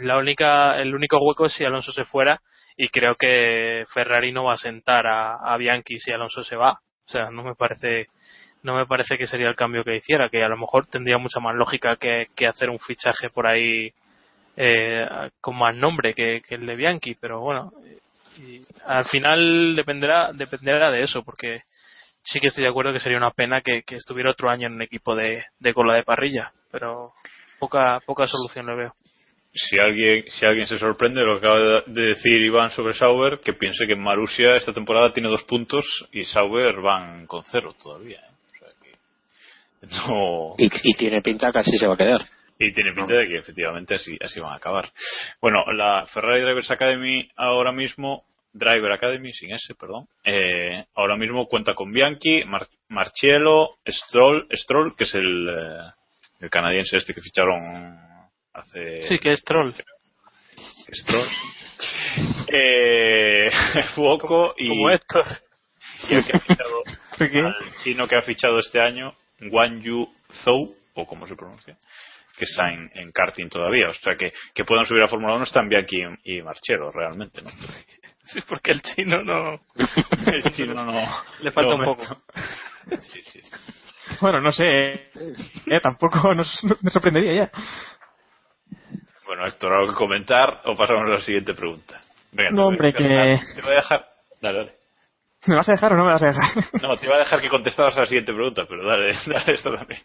[0.00, 2.42] la única, el único hueco es si Alonso se fuera
[2.76, 6.72] y creo que Ferrari no va a sentar a, a Bianchi si Alonso se va.
[6.72, 8.08] O sea, no me parece
[8.62, 11.40] no me parece que sería el cambio que hiciera, que a lo mejor tendría mucha
[11.40, 13.94] más lógica que, que hacer un fichaje por ahí
[14.56, 15.06] eh,
[15.40, 17.72] con más nombre que, que el de Bianchi, pero bueno,
[18.38, 21.62] y al final dependerá dependerá de eso, porque
[22.22, 24.74] sí que estoy de acuerdo que sería una pena que, que estuviera otro año en
[24.74, 27.12] un equipo de, de cola de parrilla, pero
[27.58, 28.92] poca poca solución le veo.
[29.52, 33.40] Si alguien, si alguien se sorprende de lo que acaba de decir Iván sobre Sauber,
[33.40, 37.74] que piense que en Marussia esta temporada tiene dos puntos y Sauber van con cero
[37.82, 38.20] todavía.
[38.20, 38.34] ¿eh?
[38.50, 40.50] O sea que no...
[40.58, 43.38] y, y tiene pinta que así se va a quedar Y tiene pinta de que
[43.38, 44.90] efectivamente así, así van a acabar.
[45.42, 51.46] Bueno, la Ferrari Drivers Academy ahora mismo, Driver Academy, sin S, perdón, eh, ahora mismo
[51.46, 55.90] cuenta con Bianchi, Mar- Marciello, Stroll, Stroll, que es el, eh,
[56.40, 57.98] el canadiense este que ficharon
[58.54, 59.02] hace...
[59.02, 59.72] Sí, que es troll.
[60.94, 61.28] Stroll.
[62.52, 63.50] Eh,
[63.94, 65.20] Fuoco y, Como esto.
[66.08, 66.82] y el que ha fichado
[67.46, 70.08] al chino que ha fichado este año, Guan Yu
[70.44, 71.76] Zhou, o como se pronuncia,
[72.36, 73.88] que está en, en karting todavía.
[73.88, 77.42] O sea, que, que puedan subir a Fórmula 1 están Bianchi y, y Marchero, realmente,
[77.42, 77.50] ¿no?
[78.26, 79.60] Sí, porque el chino no.
[80.26, 81.00] El chino no.
[81.42, 82.22] Le falta un poco.
[82.98, 83.40] Sí, sí.
[84.20, 84.64] Bueno, no sé.
[84.64, 85.10] eh,
[85.66, 87.50] eh, tampoco nos, me sorprendería ya.
[89.26, 92.00] Bueno, Héctor, ¿algo que comentar o pasamos a la siguiente pregunta?
[92.32, 93.04] Venga, No, hombre, que-
[93.54, 94.06] Te voy a dejar...
[94.40, 94.72] Dale, dale.
[95.46, 96.82] ¿Me vas a dejar o no me vas a dejar?
[96.82, 99.72] No, te iba a dejar que contestaras a la siguiente pregunta, pero dale, dale esto
[99.72, 100.00] también.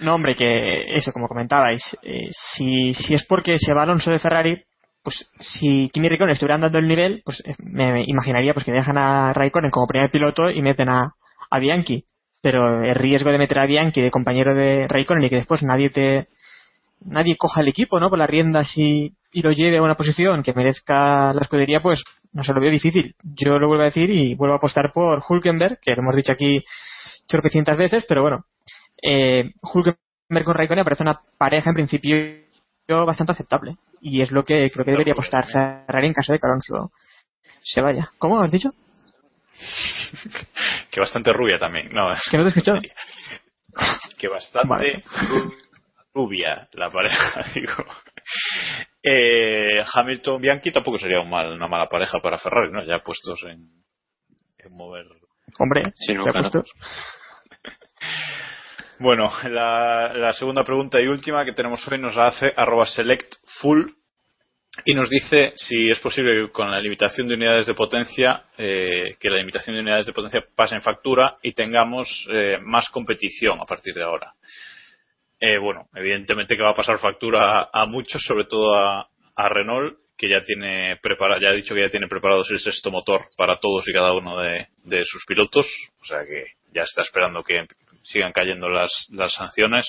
[0.00, 4.20] No, hombre, que eso, como comentabais, eh, si, si es porque se va Alonso de
[4.20, 4.62] Ferrari,
[5.02, 8.98] pues si Kimi Raikkonen estuviera dando el nivel, pues eh, me, imaginaría pues que dejan
[8.98, 11.14] a Raikkonen como primer piloto y meten a,
[11.50, 12.04] a Bianchi.
[12.40, 15.90] Pero el riesgo de meter a Bianchi de compañero de Raikkonen y que después nadie
[15.90, 16.28] te
[17.00, 18.10] nadie coja el equipo, ¿no?
[18.10, 22.02] Por las riendas y, y lo lleve a una posición que merezca la escudería, pues
[22.32, 23.14] no se lo veo difícil.
[23.22, 26.32] Yo lo vuelvo a decir y vuelvo a apostar por Hulkenberg, que lo hemos dicho
[26.32, 26.64] aquí
[27.26, 28.44] chorpecientas veces, pero bueno,
[29.02, 32.16] eh, Hulkenberg con Raikkonen parece una pareja en principio
[32.88, 36.46] bastante aceptable y es lo que creo que debería apostar Ferrari en caso de que
[36.46, 36.90] Alonso
[37.62, 38.08] se vaya.
[38.18, 38.70] ¿Cómo has dicho?
[40.90, 41.90] Que bastante rubia también.
[41.92, 42.78] No, Que no te he escuchado.
[44.18, 45.02] que bastante Vale.
[46.14, 47.72] rubia la pareja, digo.
[49.02, 52.84] Eh, Hamilton Bianchi tampoco sería un mal- una mala pareja para Ferrari, ¿no?
[52.84, 53.64] Ya puestos en,
[54.58, 55.06] en mover.
[55.58, 56.40] Hombre, Sí, no, claro.
[56.40, 56.70] puestos.
[59.00, 63.94] Bueno, la, segunda pregunta y última que tenemos hoy nos hace arroba selectfull
[64.84, 69.16] y nos dice si es posible que con la limitación de unidades de potencia, eh,
[69.20, 73.60] que la limitación de unidades de potencia pase en factura y tengamos eh, más competición
[73.60, 74.32] a partir de ahora.
[75.38, 79.96] Eh, bueno, evidentemente que va a pasar factura a, muchos, sobre todo a, a Renault,
[80.16, 83.60] que ya tiene prepara, ya ha dicho que ya tiene preparados el sexto motor para
[83.60, 85.68] todos y cada uno de, de sus pilotos,
[86.02, 87.64] o sea que ya está esperando que
[88.08, 89.86] sigan cayendo las, las sanciones,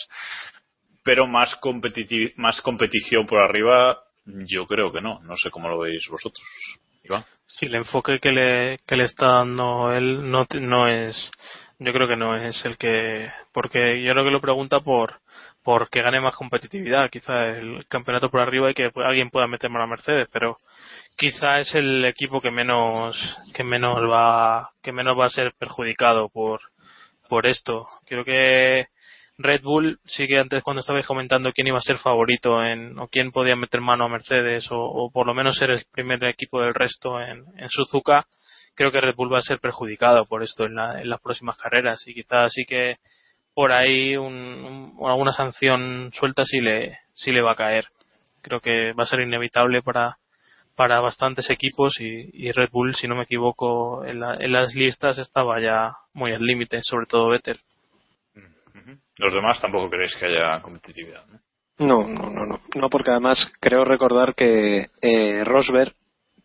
[1.04, 5.80] pero más competiti- más competición por arriba, yo creo que no, no sé cómo lo
[5.80, 6.46] veis vosotros,
[7.04, 7.24] Iván.
[7.48, 11.32] Sí, el enfoque que le, que le está dando él no, no es,
[11.80, 15.16] yo creo que no es el que, porque yo creo que lo pregunta por,
[15.64, 19.70] por que gane más competitividad, quizá el campeonato por arriba y que alguien pueda meter
[19.70, 20.58] más a Mercedes, pero
[21.18, 23.18] quizá es el equipo que menos,
[23.54, 26.62] que menos va, que menos va a ser perjudicado por,
[27.30, 27.88] por esto.
[28.06, 28.88] Creo que
[29.38, 33.08] Red Bull sí que antes cuando estabais comentando quién iba a ser favorito en, o
[33.08, 36.74] quién podía meter mano a Mercedes o, por lo menos ser el primer equipo del
[36.74, 38.28] resto en, en Suzuka,
[38.76, 42.06] creo que Red Bull va a ser perjudicado por esto en, en las próximas carreras
[42.06, 42.98] y quizás sí que
[43.54, 47.86] por ahí un, alguna sanción suelta sí le, sí le va a caer.
[48.42, 50.18] Creo que va a ser inevitable para,
[50.80, 55.92] para bastantes equipos y, Red Bull, si no me equivoco, en, las listas estaba ya
[56.14, 57.60] muy al límite, sobre todo Vettel.
[59.18, 61.86] Los demás tampoco creéis que haya competitividad, ¿no?
[61.86, 65.92] No, no, no, no, porque además creo recordar que eh, Rosberg,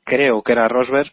[0.03, 1.12] creo que era Rosberg,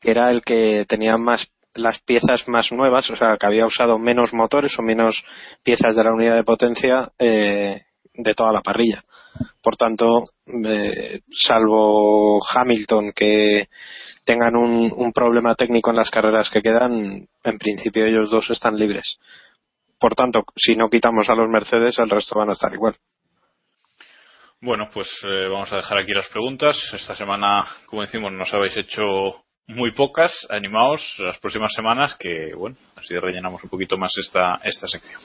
[0.00, 4.00] que era el que tenía más las piezas más nuevas, o sea, que había usado
[4.00, 5.22] menos motores o menos
[5.62, 7.82] piezas de la unidad de potencia eh,
[8.18, 9.02] de toda la parrilla.
[9.62, 10.24] Por tanto,
[10.64, 13.68] eh, salvo Hamilton que
[14.26, 18.76] tengan un, un, problema técnico en las carreras que quedan, en principio ellos dos están
[18.76, 19.18] libres.
[19.98, 22.94] Por tanto, si no quitamos a los Mercedes, el resto van a estar igual.
[24.60, 26.76] Bueno, pues eh, vamos a dejar aquí las preguntas.
[26.92, 29.02] Esta semana, como decimos, nos habéis hecho
[29.68, 30.32] muy pocas.
[30.50, 35.20] Animaos las próximas semanas que, bueno, así rellenamos un poquito más esta, esta sección.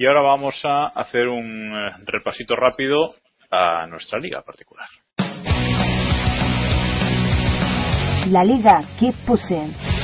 [0.00, 3.16] Y ahora vamos a hacer un eh, repasito rápido
[3.50, 4.86] a nuestra liga particular.
[8.30, 9.97] La liga Keep Pushing.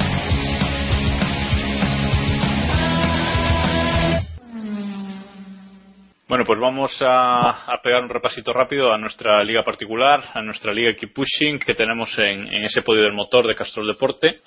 [6.34, 10.92] Bueno, pues vamos a, pegar un repasito rápido a nuestra liga particular, a nuestra liga
[10.92, 14.40] Keep Pushing que tenemos en, ese podio del motor de Castrol Deporte.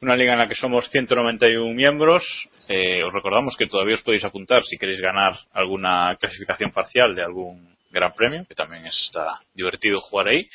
[0.00, 2.24] Una liga en la que somos 191 miembros.
[2.68, 7.22] Eh, os recordamos que todavía os podéis apuntar si queréis ganar alguna clasificación parcial de
[7.22, 10.48] algún gran premio, que también está divertido jugar ahí.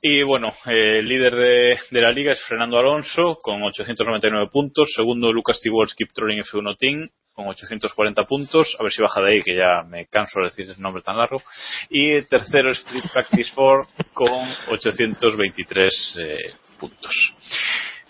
[0.00, 4.90] Y bueno, eh, el líder de, la liga es Fernando Alonso con 899 puntos.
[4.96, 9.32] Segundo, Lucas Tibols Keep Trolling F1 Team con 840 puntos, a ver si baja de
[9.32, 11.42] ahí, que ya me canso de decir ese nombre tan largo.
[11.88, 16.36] Y tercero, Street Practice 4 con 823 eh,
[16.78, 17.34] puntos.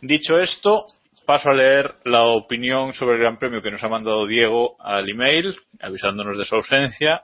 [0.01, 0.85] Dicho esto,
[1.25, 5.09] paso a leer la opinión sobre el Gran Premio que nos ha mandado Diego al
[5.09, 7.23] email, avisándonos de su ausencia.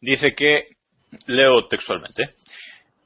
[0.00, 0.68] Dice que,
[1.26, 2.30] leo textualmente,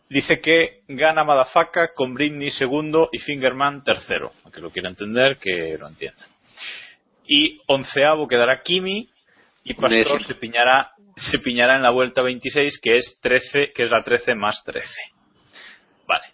[0.08, 4.32] dice que gana Madafaka con Britney segundo y Fingerman tercero.
[4.44, 6.29] Aunque lo quiera entender, que lo entienda
[7.30, 9.08] y onceavo quedará Kimi
[9.62, 13.90] y Pastor se piñará, se piñará en la vuelta 26 que es 13, que es
[13.90, 14.88] la 13 más 13.
[16.08, 16.24] Vale.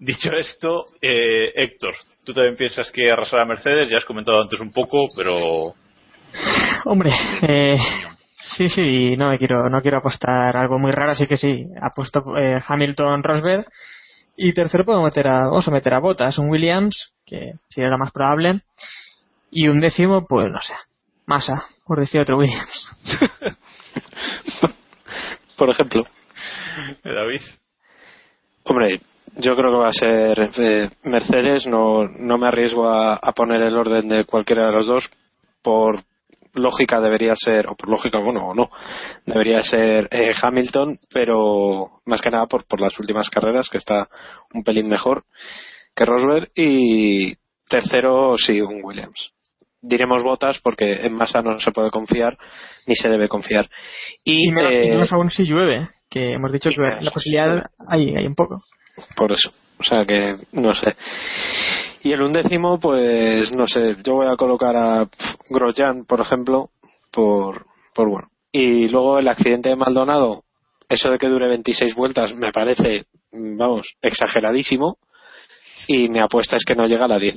[0.00, 4.72] Dicho esto, eh, Héctor, tú también piensas que arrasará Mercedes, ya has comentado antes un
[4.72, 5.74] poco, pero
[6.84, 7.12] hombre,
[7.42, 7.78] eh,
[8.56, 12.24] sí, sí, no me quiero, no quiero apostar algo muy raro, así que sí, apuesto
[12.36, 13.66] eh, Hamilton, Rosberg
[14.36, 17.98] y tercero puedo meter a, vamos a meter a Bottas, un Williams que sería lo
[17.98, 18.62] más probable
[19.56, 20.74] y un décimo, pues no sé,
[21.26, 22.88] Massa, por decir otro Williams.
[25.56, 26.02] por ejemplo.
[27.04, 27.40] David.
[28.64, 29.00] Hombre,
[29.36, 31.68] yo creo que va a ser eh, Mercedes.
[31.68, 35.08] No, no me arriesgo a, poner el orden de cualquiera de los dos.
[35.62, 36.02] Por
[36.52, 38.70] lógica debería ser, o por lógica, bueno, o no,
[39.24, 44.08] debería ser eh, Hamilton, pero más que nada por, por las últimas carreras, que está
[44.52, 45.22] un pelín mejor
[45.94, 46.50] que Rosberg.
[46.56, 47.36] Y
[47.68, 49.33] tercero, sí, un Williams
[49.84, 52.36] diremos botas porque en masa no se puede confiar
[52.86, 53.68] ni se debe confiar.
[54.24, 58.34] Y, menos, eh, aún si llueve, que hemos dicho que la posibilidad hay, hay un
[58.34, 58.62] poco.
[59.16, 60.94] Por eso, o sea que no sé.
[62.02, 65.08] Y el undécimo, pues no sé, yo voy a colocar a
[65.48, 66.70] Grosjean, por ejemplo,
[67.10, 68.28] por, por bueno.
[68.52, 70.44] Y luego el accidente de Maldonado,
[70.88, 74.98] eso de que dure 26 vueltas me parece, vamos, exageradísimo.
[75.86, 77.34] Y mi apuesta es que no llega a la 10.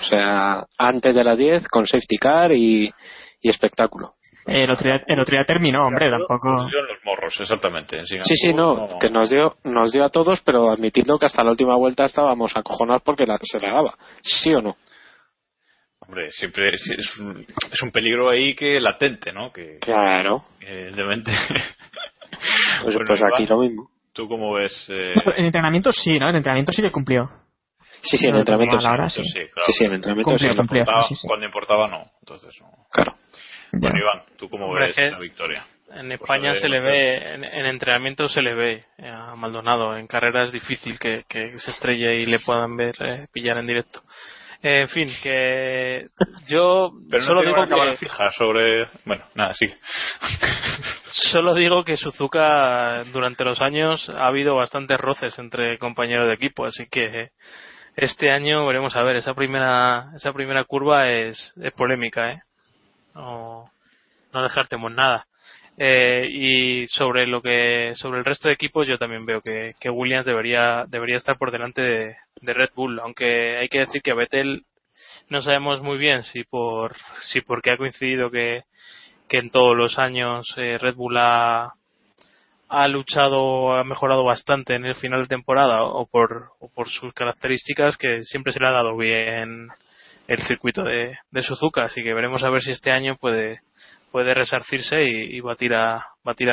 [0.00, 2.92] O sea, antes de las 10 con safety car y,
[3.42, 4.14] espectáculo.
[4.46, 6.48] El otro, día, el otro día terminó, hombre, tampoco.
[6.48, 8.04] los morros, exactamente.
[8.06, 11.50] Sí, sí, no, que nos dio, nos dio a todos, pero admitidlo que hasta la
[11.50, 13.94] última vuelta estábamos acojonados porque la, se regaba.
[14.22, 14.76] ¿Sí o no?
[16.00, 19.52] Hombre, siempre es, un, es un peligro ahí que latente, ¿no?
[19.52, 20.44] Que, claro.
[20.60, 21.30] evidentemente.
[22.82, 23.90] pues, pues aquí lo mismo.
[24.12, 24.86] ¿Tú cómo ves?
[24.88, 25.12] Eh...
[25.36, 26.28] En entrenamiento sí, ¿no?
[26.28, 27.30] En entrenamiento sí le cumplió.
[28.02, 28.78] Sí, sí, en entrenamiento
[29.08, 29.22] sí.
[29.24, 29.40] sí.
[29.52, 29.72] claro.
[29.72, 30.48] sí, en entrenamiento sí.
[31.26, 32.10] Cuando importaba, no.
[32.20, 32.68] Entonces, no.
[32.90, 33.16] Claro.
[33.72, 35.64] Bueno, Iván, ¿tú cómo ves la victoria?
[35.92, 39.96] En España se le ve, en, entrenamiento se le ve a Maldonado.
[39.96, 43.66] En carrera es difícil que, que se estrelle y le puedan ver eh, pillar en
[43.66, 44.02] directo.
[44.62, 46.04] en fin, que
[46.46, 49.66] yo Pero solo digo que fija sobre, bueno, nada, sí.
[51.08, 56.66] solo digo que Suzuka durante los años ha habido bastantes roces entre compañeros de equipo,
[56.66, 57.30] así que
[58.00, 62.42] este año veremos a ver esa primera esa primera curva es, es polémica eh
[63.14, 63.70] no
[64.32, 65.26] no dejártemos nada.
[65.76, 69.88] Eh, y sobre lo que sobre el resto de equipos yo también veo que, que
[69.88, 74.10] Williams debería debería estar por delante de, de, Red Bull aunque hay que decir que
[74.10, 74.64] a Vettel
[75.30, 78.64] no sabemos muy bien si por si porque ha coincidido que,
[79.28, 81.72] que en todos los años eh, Red Bull ha,
[82.70, 87.12] ha luchado, ha mejorado bastante en el final de temporada o por, o por sus
[87.12, 89.68] características que siempre se le ha dado bien
[90.28, 93.60] el circuito de, Suzuka, así que veremos a ver si este año puede,
[94.12, 96.48] puede resarcirse y, y batir a, batir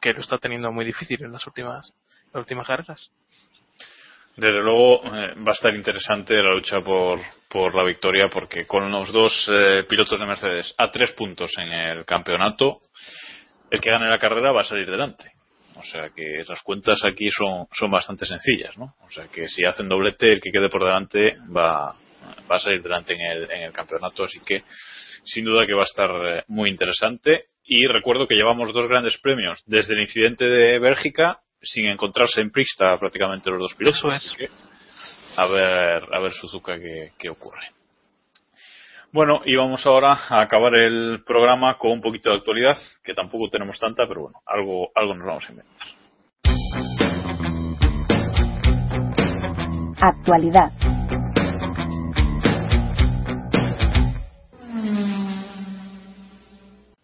[0.00, 1.92] que lo está teniendo muy difícil en las últimas,
[2.32, 3.10] las últimas carreras.
[4.36, 8.90] Desde luego eh, va a estar interesante la lucha por, por la victoria porque con
[8.90, 12.80] los dos eh, pilotos de Mercedes a tres puntos en el campeonato,
[13.72, 15.24] el que gane la carrera va a salir delante.
[15.76, 18.94] O sea que esas cuentas aquí son, son bastante sencillas, ¿no?
[19.00, 21.96] O sea que si hacen doblete, el que quede por delante va,
[22.50, 24.24] va a salir delante en el, en el campeonato.
[24.24, 24.62] Así que
[25.24, 27.46] sin duda que va a estar eh, muy interesante.
[27.64, 32.50] Y recuerdo que llevamos dos grandes premios desde el incidente de Bélgica sin encontrarse en
[32.50, 33.98] pista prácticamente los dos pilotos.
[33.98, 34.34] Eso es.
[34.36, 34.48] Que,
[35.36, 37.68] a ver, a ver Suzuka qué, qué ocurre.
[39.14, 43.50] Bueno, y vamos ahora a acabar el programa con un poquito de actualidad, que tampoco
[43.50, 45.86] tenemos tanta, pero bueno, algo, algo nos vamos a inventar.
[50.00, 50.72] Actualidad.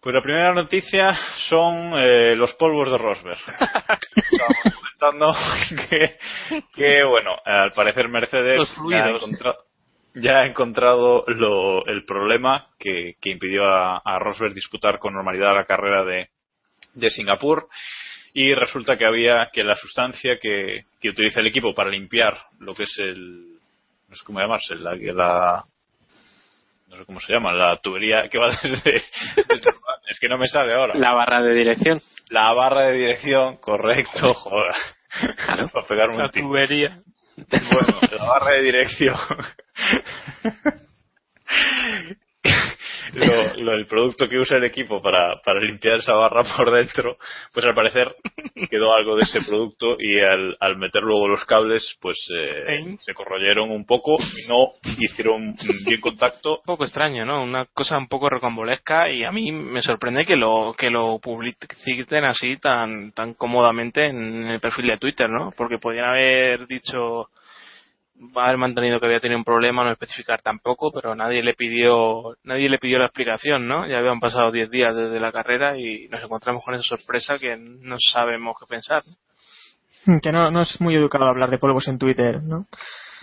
[0.01, 1.15] Pues la primera noticia
[1.47, 3.37] son eh, los polvos de Rosberg.
[4.15, 5.31] Estábamos comentando
[5.89, 6.17] que,
[6.73, 9.68] que, bueno, al parecer Mercedes ya ha, encontrado,
[10.13, 15.53] ya ha encontrado lo, el problema que, que impidió a, a, Rosberg disputar con normalidad
[15.53, 16.29] la carrera de,
[16.93, 17.67] de Singapur
[18.33, 22.73] y resulta que había que la sustancia que, que utiliza el equipo para limpiar lo
[22.73, 23.57] que es el
[24.07, 25.65] no sé cómo llamarse la, la
[26.89, 29.03] no sé cómo se llama, la tubería que va desde,
[29.35, 29.71] desde,
[30.09, 30.95] es que no me sale ahora.
[30.95, 31.99] La barra de dirección.
[32.31, 34.73] La barra de dirección, correcto, joder.
[35.45, 35.67] Claro.
[35.73, 36.47] Para pegarme la un tiro.
[36.47, 36.99] tubería.
[37.49, 39.15] Bueno, la barra de dirección.
[43.13, 47.17] lo, lo, el producto que usa el equipo para, para limpiar esa barra por dentro,
[47.53, 48.15] pues al parecer
[48.69, 53.13] quedó algo de ese producto y al, al meter luego los cables, pues eh, se
[53.13, 55.55] corroyeron un poco y no hicieron
[55.85, 56.57] bien contacto.
[56.57, 57.43] Un poco extraño, ¿no?
[57.43, 62.25] Una cosa un poco recambolesca y a mí me sorprende que lo que lo publiciten
[62.25, 65.51] así tan tan cómodamente en el perfil de Twitter, ¿no?
[65.55, 67.29] Porque podrían haber dicho
[68.35, 72.69] haber mantenido que había tenido un problema, no especificar tampoco, pero nadie le pidió, nadie
[72.69, 73.87] le pidió la explicación, ¿no?
[73.87, 77.55] Ya habían pasado 10 días desde la carrera y nos encontramos con esa sorpresa que
[77.57, 79.03] no sabemos qué pensar.
[80.21, 82.67] Que no, no es muy educado hablar de polvos en Twitter, ¿no?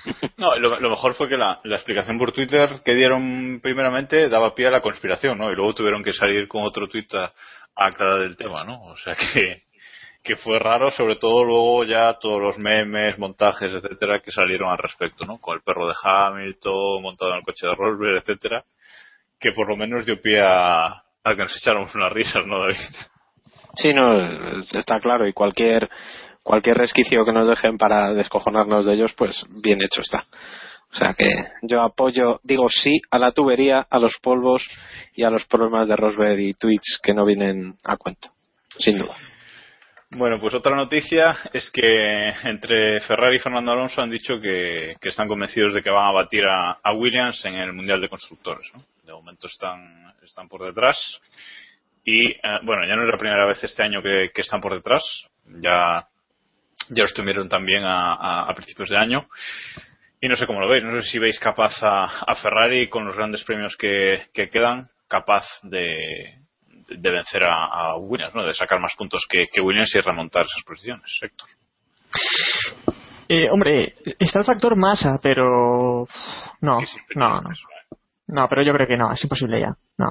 [0.39, 4.55] No, lo, lo, mejor fue que la, la, explicación por Twitter que dieron primeramente daba
[4.55, 5.51] pie a la conspiración, ¿no?
[5.51, 7.33] Y luego tuvieron que salir con otro tweet a,
[7.75, 8.83] a aclarar el tema, ¿no?
[8.85, 9.65] O sea que,
[10.27, 14.79] que fue raro, sobre todo luego ya todos los memes, montajes, etcétera, que salieron al
[14.79, 15.39] respecto, ¿no?
[15.39, 18.65] Con el perro de Hamilton montado en el coche de Rosberg, etcétera,
[19.39, 22.77] que por lo menos dio pie a, a que nos echáramos unas risas, ¿no, David?
[23.77, 25.89] Sí, no, está claro, y cualquier
[26.43, 30.23] cualquier resquicio que nos dejen para descojonarnos de ellos, pues bien hecho está.
[30.93, 31.29] O sea que
[31.63, 34.67] yo apoyo, digo sí a la tubería, a los polvos
[35.15, 38.31] y a los problemas de Rosberg y tweets que no vienen a cuento,
[38.79, 39.17] sin duda.
[40.17, 45.29] Bueno, pues otra noticia es que entre Ferrari y Fernando Alonso han dicho que, están
[45.29, 48.67] convencidos de que van a batir a, Williams en el Mundial de Constructores.
[48.73, 48.83] ¿no?
[49.05, 50.97] De momento están, están por detrás.
[52.03, 55.03] Y eh, bueno, ya no es la primera vez este año que, están por detrás.
[55.61, 56.09] Ya,
[56.89, 59.29] ya lo también a, a, a, principios de año.
[60.19, 60.83] Y no sé cómo lo veis.
[60.83, 65.45] No sé si veis capaz a, Ferrari con los grandes premios que, que quedan, capaz
[65.63, 66.39] de,
[66.89, 68.45] de vencer a, a, Williams, ¿no?
[68.45, 71.49] de sacar más puntos que, que, Williams y remontar esas posiciones, Héctor.
[73.29, 76.07] Eh, hombre, está el factor masa, pero
[76.61, 76.79] no,
[77.15, 77.51] no, no.
[78.29, 80.11] No, pero yo creo que no, es imposible ya, no.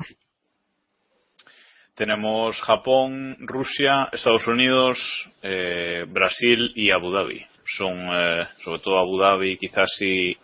[1.96, 4.98] Tenemos Japón, Rusia, Estados Unidos,
[5.42, 7.46] eh, Brasil y Abu Dhabi.
[7.78, 10.38] Son, eh, sobre todo Abu Dhabi, quizás y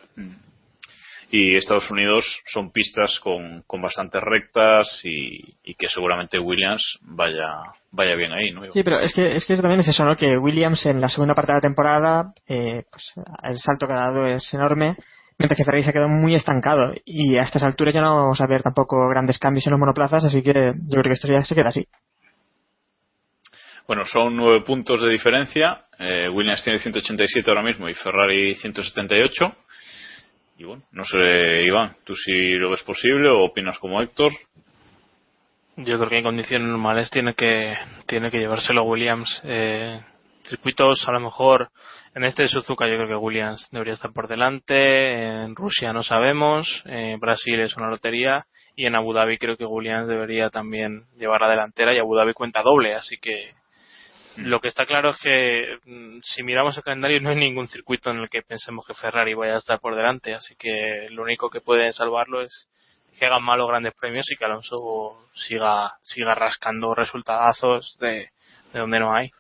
[1.32, 7.54] y Estados Unidos son pistas con, con bastantes rectas y, y, que seguramente Williams vaya
[7.92, 8.70] vaya bien ahí, ¿no?
[8.70, 10.18] Sí, pero es que, es que también es eso, ¿no?
[10.18, 13.14] Que Williams en la segunda parte de la temporada, eh, pues
[13.44, 14.98] el salto que ha dado es enorme,
[15.40, 18.42] mientras que Ferrari se ha quedado muy estancado y a estas alturas ya no vamos
[18.42, 21.44] a ver tampoco grandes cambios en los monoplazas, así que yo creo que esto ya
[21.44, 21.88] se queda así.
[23.88, 25.82] Bueno, son nueve puntos de diferencia.
[25.98, 29.54] Eh, Williams tiene 187 ahora mismo y Ferrari 178.
[30.62, 34.32] Y bueno, no sé, Iván, ¿tú si lo ves posible o opinas como Héctor?
[35.76, 39.42] Yo creo que en condiciones normales tiene que tiene que llevárselo Williams.
[39.44, 40.00] Eh,
[40.44, 41.70] circuitos a lo mejor
[42.14, 45.24] en este de Suzuka yo creo que Williams debería estar por delante.
[45.24, 46.84] En Rusia no sabemos.
[46.86, 48.46] En Brasil es una lotería
[48.76, 52.34] y en Abu Dhabi creo que Williams debería también llevar la delantera y Abu Dhabi
[52.34, 53.56] cuenta doble, así que
[54.38, 58.12] lo que está claro es que mm, si miramos el calendario no hay ningún circuito
[58.12, 61.50] en el que pensemos que Ferrari vaya a estar por delante, así que lo único
[61.50, 62.68] que puede salvarlo es
[63.20, 68.30] que hagan malos grandes premios y que Alonso siga siga rascando resultadazos de,
[68.74, 69.32] de donde no hay.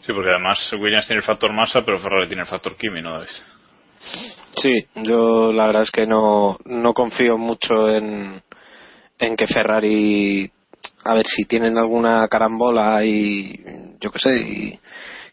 [0.00, 3.22] Sí, porque además Williams tiene el factor masa, pero Ferrari tiene el factor Kimi, ¿no
[3.22, 3.46] es?
[4.56, 8.42] Sí, yo la verdad es que no, no confío mucho en,
[9.18, 10.50] en que Ferrari,
[11.04, 13.60] a ver si tienen alguna carambola y
[14.00, 14.78] yo qué sé,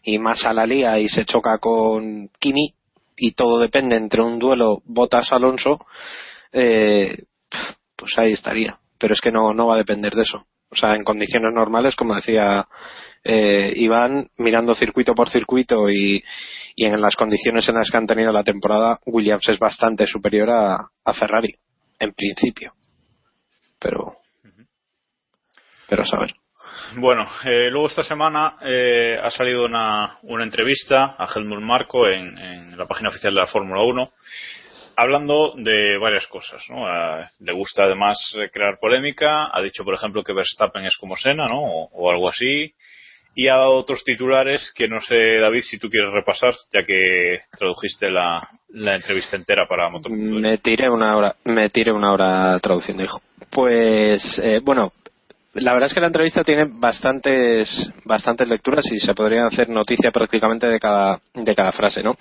[0.04, 2.74] y, más a la lía y se choca con Kimi
[3.16, 5.86] y todo depende entre un duelo Botas-Alonso,
[6.52, 7.24] eh,
[7.96, 8.78] pues ahí estaría.
[8.98, 10.44] Pero es que no, no va a depender de eso.
[10.70, 12.66] O sea, en condiciones normales, como decía
[13.24, 16.22] eh, Iván, mirando circuito por circuito y,
[16.74, 20.50] y en las condiciones en las que han tenido la temporada, Williams es bastante superior
[20.50, 21.54] a, a Ferrari,
[21.98, 22.72] en principio.
[23.78, 24.16] Pero,
[25.92, 26.32] pero a saber.
[26.96, 32.38] Bueno, eh, luego esta semana eh, ha salido una, una entrevista a Helmut Marko en,
[32.38, 34.10] en la página oficial de la Fórmula 1
[34.96, 36.62] hablando de varias cosas.
[36.70, 36.86] ¿no?
[36.86, 39.50] A- le gusta además eh, crear polémica.
[39.52, 41.60] Ha dicho, por ejemplo, que Verstappen es como Senna ¿no?
[41.62, 42.72] o, o algo así.
[43.34, 47.40] Y ha dado otros titulares que no sé, David, si tú quieres repasar, ya que
[47.58, 50.12] tradujiste la, la entrevista entera para Motor.
[50.12, 53.20] Me tiré una hora, me tiré una hora traduciendo, hijo.
[53.50, 54.92] Pues, eh, bueno,
[55.54, 60.10] la verdad es que la entrevista tiene bastantes, bastantes lecturas y se podría hacer noticia
[60.10, 62.16] prácticamente de cada, de cada frase, ¿no?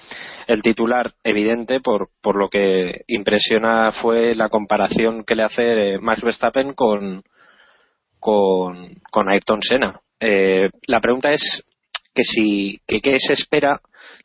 [0.48, 6.00] El titular, evidente, por, por lo que impresiona fue la comparación que le hace eh,
[6.00, 7.24] Max Verstappen con,
[8.20, 10.00] con, Ayrton Senna.
[10.20, 11.64] Eh, la pregunta es
[12.14, 13.80] que si, que qué se espera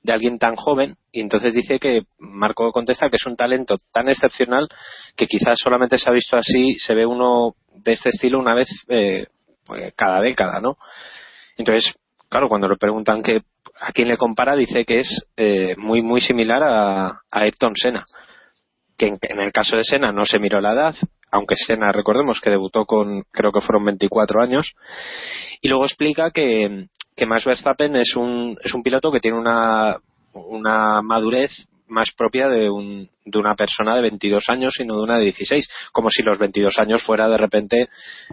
[0.07, 4.09] de alguien tan joven y entonces dice que Marco contesta que es un talento tan
[4.09, 4.69] excepcional
[5.17, 8.69] que quizás solamente se ha visto así, se ve uno de este estilo una vez
[8.89, 9.27] eh,
[9.67, 10.77] pues, cada década, ¿no?
[11.59, 11.93] Entonces,
[12.29, 13.41] claro, cuando le preguntan que
[13.81, 18.05] a quién le compara, dice que es eh, muy muy similar a, a Ayrton Senna,
[18.97, 20.95] que en, en el caso de Senna no se miró la edad,
[21.33, 24.73] aunque Senna recordemos que debutó con creo que fueron 24 años,
[25.61, 26.87] y luego explica que,
[27.17, 29.97] que Max Verstappen es un, es un piloto que tiene una,
[30.35, 35.03] una madurez más propia de, un, de una persona de 22 años y no de
[35.03, 37.89] una de 16, como si los 22 años fuera de repente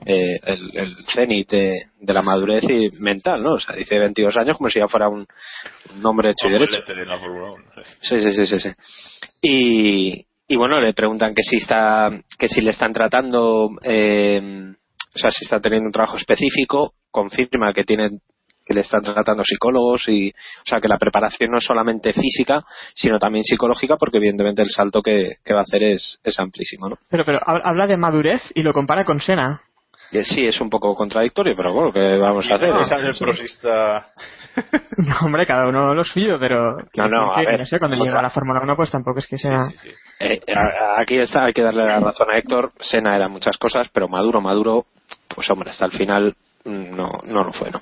[0.06, 3.54] eh, el, el cenit de, de la madurez y mental, ¿no?
[3.54, 5.26] O sea, dice 22 años como si ya fuera un,
[5.96, 6.80] un hombre hecho y derecho.
[6.80, 7.64] Doblete de la Fórmula 1.
[8.02, 8.70] Sí, sí, sí, sí, sí.
[9.42, 14.42] Y, y bueno, le preguntan que si está, que si le están tratando, eh,
[15.16, 18.20] o sea, si está teniendo un trabajo específico, confirma que tienen
[18.66, 22.64] que le están tratando psicólogos y, o sea, que la preparación no es solamente física,
[22.94, 26.88] sino también psicológica, porque evidentemente el salto que, que va a hacer es, es amplísimo,
[26.90, 26.98] ¿no?
[27.10, 29.62] Pero, pero hab- habla de madurez y lo compara con Senna.
[30.12, 32.70] Y sí, es un poco contradictorio, pero bueno, ¿qué vamos a hacer?
[32.70, 34.08] No, es el prosista.
[34.98, 37.98] No, hombre, cada uno lo suyo, pero No, no, que, a ver, no sé, cuando
[37.98, 39.58] llega a la Fórmula 1 pues tampoco es que sea...
[40.20, 42.72] Eh, a- aquí está, hay que darle la razón a Héctor.
[42.80, 44.86] Sena era muchas cosas, pero Maduro, Maduro,
[45.34, 46.36] pues hombre, hasta el final
[46.66, 47.82] no, no lo fue, ¿no?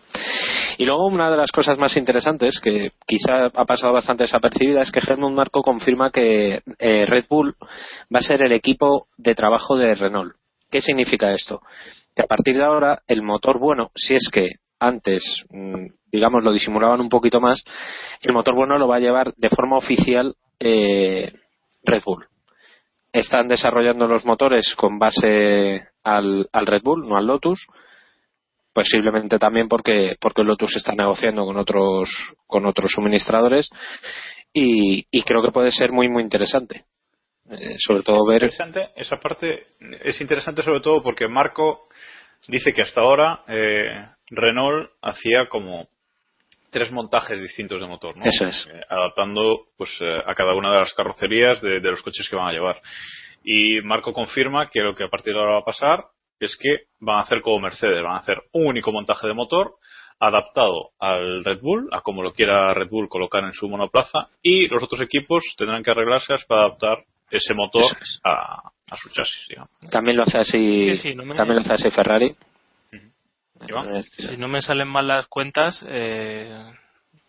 [0.77, 4.91] Y luego una de las cosas más interesantes que quizá ha pasado bastante desapercibida es
[4.91, 7.55] que Helmut Marco confirma que eh, Red Bull
[8.13, 10.33] va a ser el equipo de trabajo de Renault.
[10.69, 11.61] ¿Qué significa esto?
[12.15, 16.51] Que a partir de ahora el motor bueno, si es que antes, mm, digamos, lo
[16.51, 17.63] disimulaban un poquito más,
[18.21, 21.31] el motor bueno lo va a llevar de forma oficial eh,
[21.83, 22.25] Red Bull.
[23.13, 27.67] Están desarrollando los motores con base al, al Red Bull, no al Lotus.
[28.73, 32.09] Posiblemente también porque, porque el Lotus está negociando con otros,
[32.47, 33.69] con otros suministradores.
[34.53, 36.85] Y, y creo que puede ser muy, muy interesante.
[37.49, 38.43] Eh, sobre todo ver.
[38.43, 39.65] Interesante, esa parte
[40.03, 41.89] es interesante sobre todo porque Marco
[42.47, 45.87] dice que hasta ahora eh, Renault hacía como
[46.69, 48.23] tres montajes distintos de motor, ¿no?
[48.25, 48.67] Eso es.
[48.71, 52.37] Eh, adaptando pues eh, a cada una de las carrocerías de, de los coches que
[52.37, 52.81] van a llevar.
[53.43, 56.05] Y Marco confirma que lo que a partir de ahora va a pasar
[56.45, 59.75] es que van a hacer como Mercedes, van a hacer un único montaje de motor
[60.19, 64.67] adaptado al Red Bull, a como lo quiera Red Bull colocar en su monoplaza, y
[64.67, 67.83] los otros equipos tendrán que arreglarse para adaptar ese motor
[68.23, 69.71] a, a su chasis, digamos.
[69.89, 72.35] También lo hace así, Sí, sí, no me- también lo hace así Ferrari.
[74.17, 76.71] Si no me salen mal las cuentas, eh,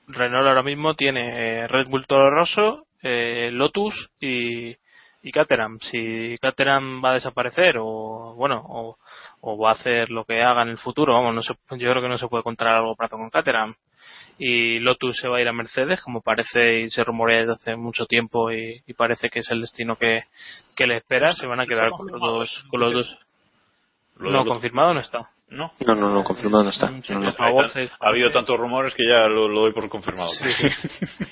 [0.08, 4.74] Renault ahora mismo tiene eh, Red Bull Toro Rosso, eh, Lotus y,
[5.22, 5.78] y Caterham.
[5.80, 8.96] Si Caterham va a desaparecer o, bueno, o,
[9.40, 12.02] o va a hacer lo que haga en el futuro, vamos, no se, yo creo
[12.02, 13.74] que no se puede contar a largo plazo con Caterham.
[14.38, 17.76] Y Lotus se va a ir a Mercedes, como parece y se rumorea desde hace
[17.76, 20.24] mucho tiempo y, y parece que es el destino que,
[20.76, 21.34] que le espera.
[21.34, 23.18] Se van a quedar con los dos, con los dos.
[24.16, 25.30] Lo No, confirmado no está.
[25.48, 25.72] No.
[25.86, 26.90] No, no, no, confirmado no está.
[26.90, 27.28] Mm, No, no.
[27.38, 30.30] Ha, ha habido tantos rumores que ya lo, lo doy por confirmado.
[30.30, 30.68] Sí, sí.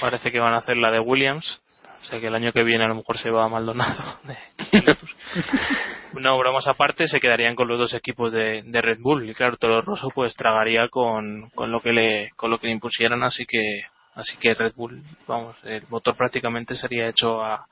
[0.00, 1.62] Parece que van a hacer la de Williams.
[2.00, 4.18] O sea que el año que viene a lo mejor se va a Maldonado.
[6.14, 9.28] no, bromas aparte, se quedarían con los dos equipos de, de Red Bull.
[9.28, 12.74] Y claro, Toro Rosso pues tragaría con, con lo que le con lo que le
[12.74, 13.22] impusieran.
[13.22, 13.82] Así que
[14.14, 17.66] así que Red Bull, vamos, el motor prácticamente sería hecho a,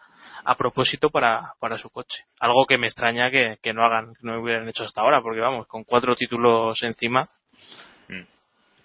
[0.44, 2.24] a propósito para, para su coche.
[2.40, 5.40] Algo que me extraña que, que no hagan, que no hubieran hecho hasta ahora, porque
[5.40, 7.28] vamos, con cuatro títulos encima,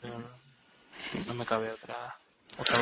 [0.04, 0.24] no,
[1.28, 2.16] no me cabe otra,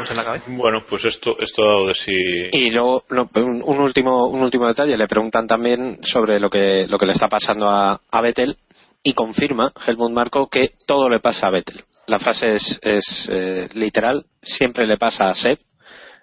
[0.09, 0.45] en la cabeza.
[0.47, 2.11] Bueno, pues esto, esto ha dado de sí.
[2.51, 6.85] Y luego lo- un, un último un último detalle le preguntan también sobre lo que
[6.87, 8.57] lo que le está pasando a, a Vettel
[9.03, 11.83] y confirma Helmut Marko que todo le pasa a Vettel.
[12.07, 15.59] La frase es, es eh, literal, siempre le pasa a Seb.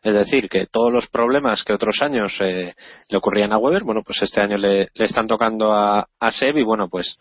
[0.03, 2.75] Es decir, que todos los problemas que otros años eh,
[3.09, 6.59] le ocurrían a Weber, bueno, pues este año le, le están tocando a, a Seb
[6.59, 7.17] y bueno, pues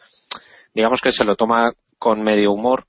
[0.73, 2.83] digamos que se lo toma con medio humor.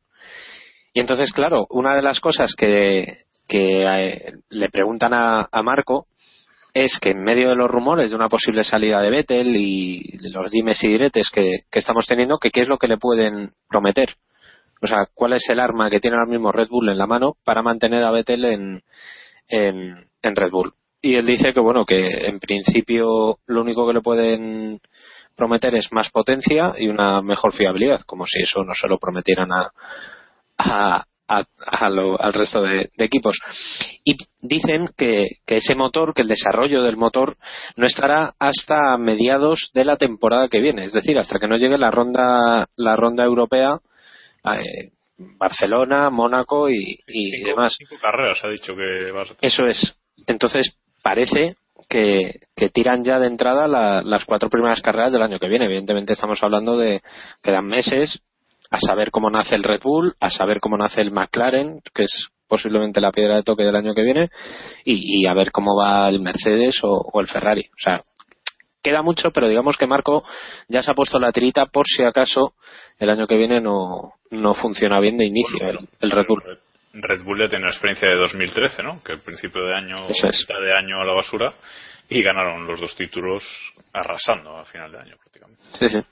[0.93, 6.07] Y entonces, claro, una de las cosas que, que eh, le preguntan a, a Marco
[6.74, 10.51] es que en medio de los rumores de una posible salida de Vettel y los
[10.51, 14.16] dimes y diretes que, que estamos teniendo, que qué es lo que le pueden prometer.
[14.82, 17.36] O sea, cuál es el arma que tiene ahora mismo Red Bull en la mano
[17.44, 18.82] para mantener a Vettel en,
[19.49, 20.74] en, en Red Bull.
[21.01, 24.80] Y él dice que, bueno, que en principio lo único que le pueden
[25.34, 29.51] prometer es más potencia y una mejor fiabilidad, como si eso no se lo prometieran
[29.53, 29.70] a,
[30.59, 33.37] a, a- a lo- al resto de, de equipos.
[34.05, 37.37] Y dicen que, que ese motor, que el desarrollo del motor,
[37.77, 41.79] no estará hasta mediados de la temporada que viene, es decir, hasta que no llegue
[41.79, 43.79] la ronda, la ronda europea,
[44.45, 47.74] eh, Barcelona, Mónaco y, y demás.
[47.79, 49.53] Cinco carreras ha dicho que vas a tener.
[49.53, 49.97] Eso es.
[50.27, 51.57] Entonces, parece
[51.89, 55.64] que, que tiran ya de entrada la- las cuatro primeras carreras del año que viene.
[55.66, 57.01] Evidentemente estamos hablando de
[57.43, 58.20] quedan meses
[58.71, 62.29] a saber cómo nace el Red Bull, a saber cómo nace el McLaren, que es
[62.49, 64.29] posiblemente la piedra de toque del año que viene,
[64.85, 67.62] y, y a ver cómo va el Mercedes o, o el Ferrari.
[67.62, 68.03] O sea,
[68.83, 70.23] queda mucho, pero digamos que Marco
[70.69, 72.55] ya se ha puesto la tirita por si acaso
[72.99, 76.43] el año que viene no, no funciona bien de inicio el, el Red Bull.
[76.93, 79.03] Red Bull ya tiene la experiencia de 2013, ¿no?
[79.03, 80.47] Que al principio de año, es.
[80.49, 81.53] de año a la basura,
[82.09, 83.45] y ganaron los dos títulos
[83.93, 85.62] arrasando a final de año prácticamente.
[85.73, 86.03] Sí, sí.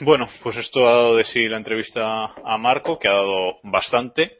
[0.00, 4.38] Bueno, pues esto ha dado de sí la entrevista a Marco, que ha dado bastante.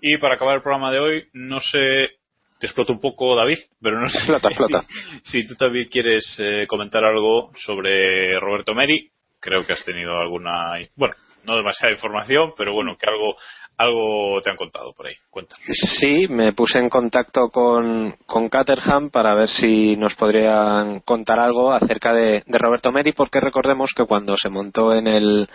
[0.00, 2.10] Y para acabar el programa de hoy, no sé,
[2.58, 4.84] te exploto un poco, David, pero no sé Explota, explota.
[5.24, 9.10] si tú también quieres eh, comentar algo sobre Roberto Meri.
[9.40, 13.34] Creo que has tenido alguna, bueno, no demasiada información, pero bueno, que algo,
[13.78, 15.14] algo te han contado por ahí.
[15.30, 15.56] Cuenta.
[15.66, 21.72] Sí, me puse en contacto con, con Caterham para ver si nos podrían contar algo
[21.72, 25.48] acerca de, de Roberto Meri, porque recordemos que cuando se montó en el.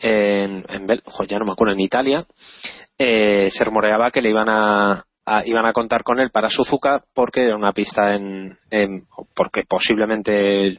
[0.00, 0.86] En, en
[1.28, 2.26] ya no me acuerdo, en Italia,
[2.98, 7.04] eh, se rumoreaba que le iban a, a- iban a contar con él para Suzuka
[7.14, 9.04] porque era una pista en, en-
[9.34, 10.76] porque posiblemente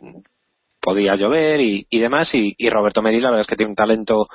[0.84, 3.76] podía llover y, y demás y, y Roberto Meri la verdad es que tiene un
[3.76, 4.28] talento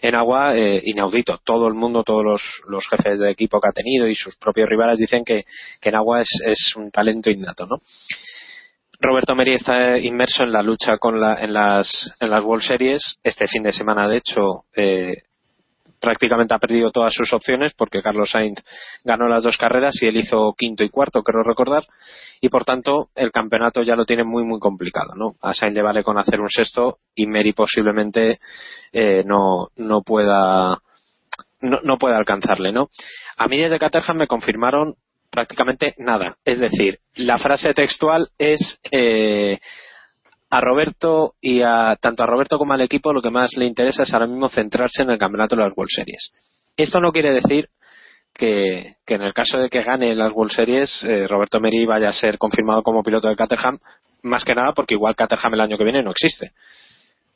[0.00, 3.72] en agua eh, inaudito todo el mundo todos los, los jefes de equipo que ha
[3.72, 5.44] tenido y sus propios rivales dicen que,
[5.80, 7.76] que en agua es, es un talento innato ¿no?
[9.00, 13.16] Roberto Meri está inmerso en la lucha con la, en las en las World Series
[13.22, 15.22] este fin de semana de hecho eh,
[16.02, 18.58] prácticamente ha perdido todas sus opciones porque Carlos Sainz
[19.04, 21.84] ganó las dos carreras y él hizo quinto y cuarto, creo recordar,
[22.40, 25.34] y por tanto el campeonato ya lo tiene muy muy complicado, ¿no?
[25.40, 28.40] A Sainz le vale con hacer un sexto y Meri posiblemente
[28.92, 30.76] eh, no no pueda
[31.60, 32.90] no, no pueda alcanzarle, ¿no?
[33.36, 34.96] A mí desde Caterham me confirmaron
[35.30, 39.60] prácticamente nada, es decir, la frase textual es eh,
[40.52, 44.02] a Roberto y a tanto a Roberto como al equipo lo que más le interesa
[44.02, 46.30] es ahora mismo centrarse en el campeonato de las World Series.
[46.76, 47.70] Esto no quiere decir
[48.34, 52.10] que, que en el caso de que gane las World Series eh, Roberto Meri vaya
[52.10, 53.78] a ser confirmado como piloto de Caterham,
[54.24, 56.52] más que nada porque igual Caterham el año que viene no existe.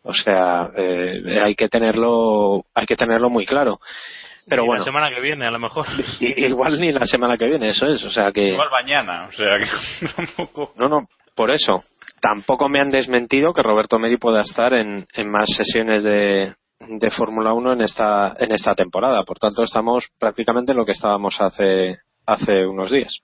[0.02, 3.80] O sea, eh, hay que tenerlo hay que tenerlo muy claro.
[4.46, 5.86] Pero bueno, La semana que viene, a lo mejor.
[6.20, 8.04] igual ni la semana que viene, eso es.
[8.04, 10.74] O sea que Igual mañana, o sea que tampoco.
[10.76, 11.82] no, no, por eso.
[12.26, 17.52] Tampoco me han desmentido que Roberto Meri pueda estar en, más sesiones de, de Fórmula
[17.52, 19.22] 1 en esta, en esta temporada.
[19.22, 23.20] Por tanto, estamos prácticamente en lo que estábamos hace, hace unos días.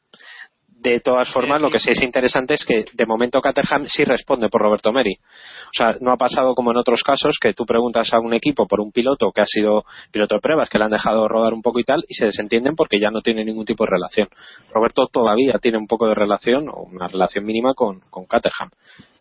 [0.83, 4.49] De todas formas, lo que sí es interesante es que de momento Caterham sí responde
[4.49, 5.15] por Roberto Meri.
[5.15, 8.67] O sea, no ha pasado como en otros casos que tú preguntas a un equipo
[8.67, 11.63] por un piloto que ha sido piloto de pruebas, que le han dejado rodar un
[11.63, 14.27] poco y tal, y se desentienden porque ya no tiene ningún tipo de relación.
[14.75, 18.71] Roberto todavía tiene un poco de relación, o una relación mínima con, con Caterham,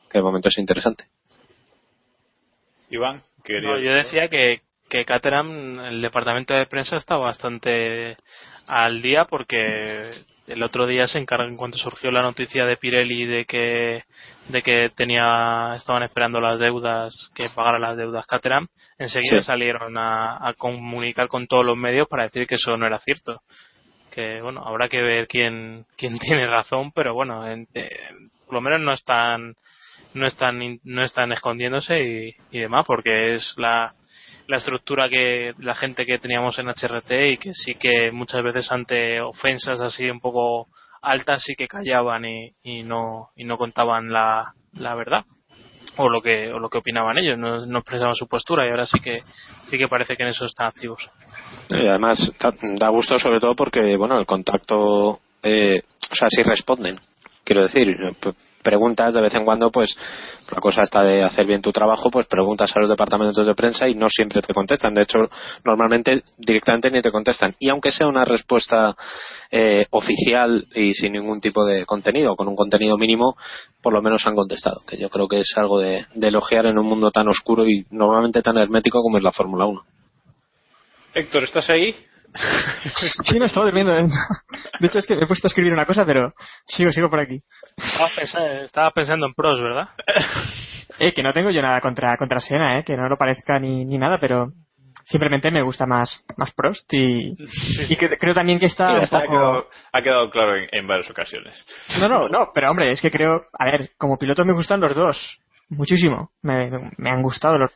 [0.09, 1.05] que de momento es interesante.
[2.89, 3.22] Iván.
[3.62, 8.18] No, yo decía que, que Caterham, el departamento de prensa está bastante
[8.66, 10.09] al día porque
[10.52, 14.04] el otro día se encargó en cuanto surgió la noticia de Pirelli de que
[14.49, 19.43] de que tenía estaban esperando las deudas que pagara las deudas Caterham enseguida Sí.
[19.45, 23.41] salieron a, a comunicar con todos los medios para decir que eso no era cierto
[24.12, 27.89] que bueno habrá que ver quién quién tiene razón pero bueno en- eh,
[28.45, 29.56] por lo menos no están
[30.14, 33.93] no están no están escondiéndose y, y demás porque es la
[34.47, 38.72] la estructura que la gente que teníamos en HRT y que sí que muchas veces
[38.72, 40.68] ante ofensas así un poco
[41.01, 45.26] altas sí que callaban y, y no y no contaban la, la verdad
[45.97, 48.86] o lo que o lo que opinaban ellos no, no expresaban su postura y ahora
[48.86, 49.24] sí que
[49.70, 51.09] sí que parece que en eso están activos
[51.70, 52.32] Y además
[52.80, 55.82] da, gusto sobre todo porque, bueno, el contacto, eh,
[56.12, 56.95] o sea, sí responden.
[57.43, 57.97] Quiero decir,
[58.62, 59.95] preguntas de vez en cuando, pues
[60.51, 63.88] la cosa está de hacer bien tu trabajo, pues preguntas a los departamentos de prensa
[63.88, 64.93] y no siempre te contestan.
[64.93, 65.20] De hecho,
[65.64, 67.55] normalmente directamente ni te contestan.
[67.59, 68.95] Y aunque sea una respuesta
[69.51, 73.36] eh, oficial y sin ningún tipo de contenido, con un contenido mínimo,
[73.82, 74.82] por lo menos han contestado.
[74.88, 77.86] Que yo creo que es algo de, de elogiar en un mundo tan oscuro y
[77.91, 79.82] normalmente tan hermético como es la Fórmula 1.
[81.14, 81.93] Héctor, ¿estás ahí?
[82.36, 83.95] Sí, no estaba durmiendo.
[83.97, 84.05] ¿eh?
[84.79, 86.34] De hecho, es que me he puesto a escribir una cosa, pero
[86.65, 87.41] sigo, sigo por aquí.
[87.77, 89.89] estaba pensando, estaba pensando en pros verdad
[90.99, 93.86] Eh, que no tengo yo nada contra, contra Sena, eh, que no lo parezca ni,
[93.86, 94.51] ni nada, pero
[95.05, 97.34] simplemente me gusta más, más Prost y,
[97.89, 100.88] y que- creo también que está un ha, poco- quedado, ha quedado claro en, en
[100.88, 101.65] varias ocasiones.
[101.99, 104.93] No, no, no, pero hombre, es que creo, a ver, como piloto me gustan los
[104.93, 106.32] dos, muchísimo.
[106.43, 107.71] Me, me han gustado los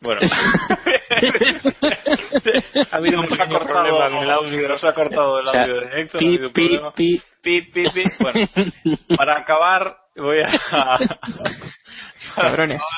[0.00, 0.20] Bueno.
[2.90, 5.46] ha habido un Nos ha pequeño cortado problema con el audio, nos ha cortado el
[5.46, 6.20] O sea, audio de Héctor.
[6.20, 6.92] pi, ha habido un pi, problema.
[6.94, 7.22] pi.
[7.42, 8.02] Pi, pi, pi.
[8.20, 8.40] Bueno,
[9.16, 10.50] para acabar, voy a.
[12.34, 12.80] cabrones.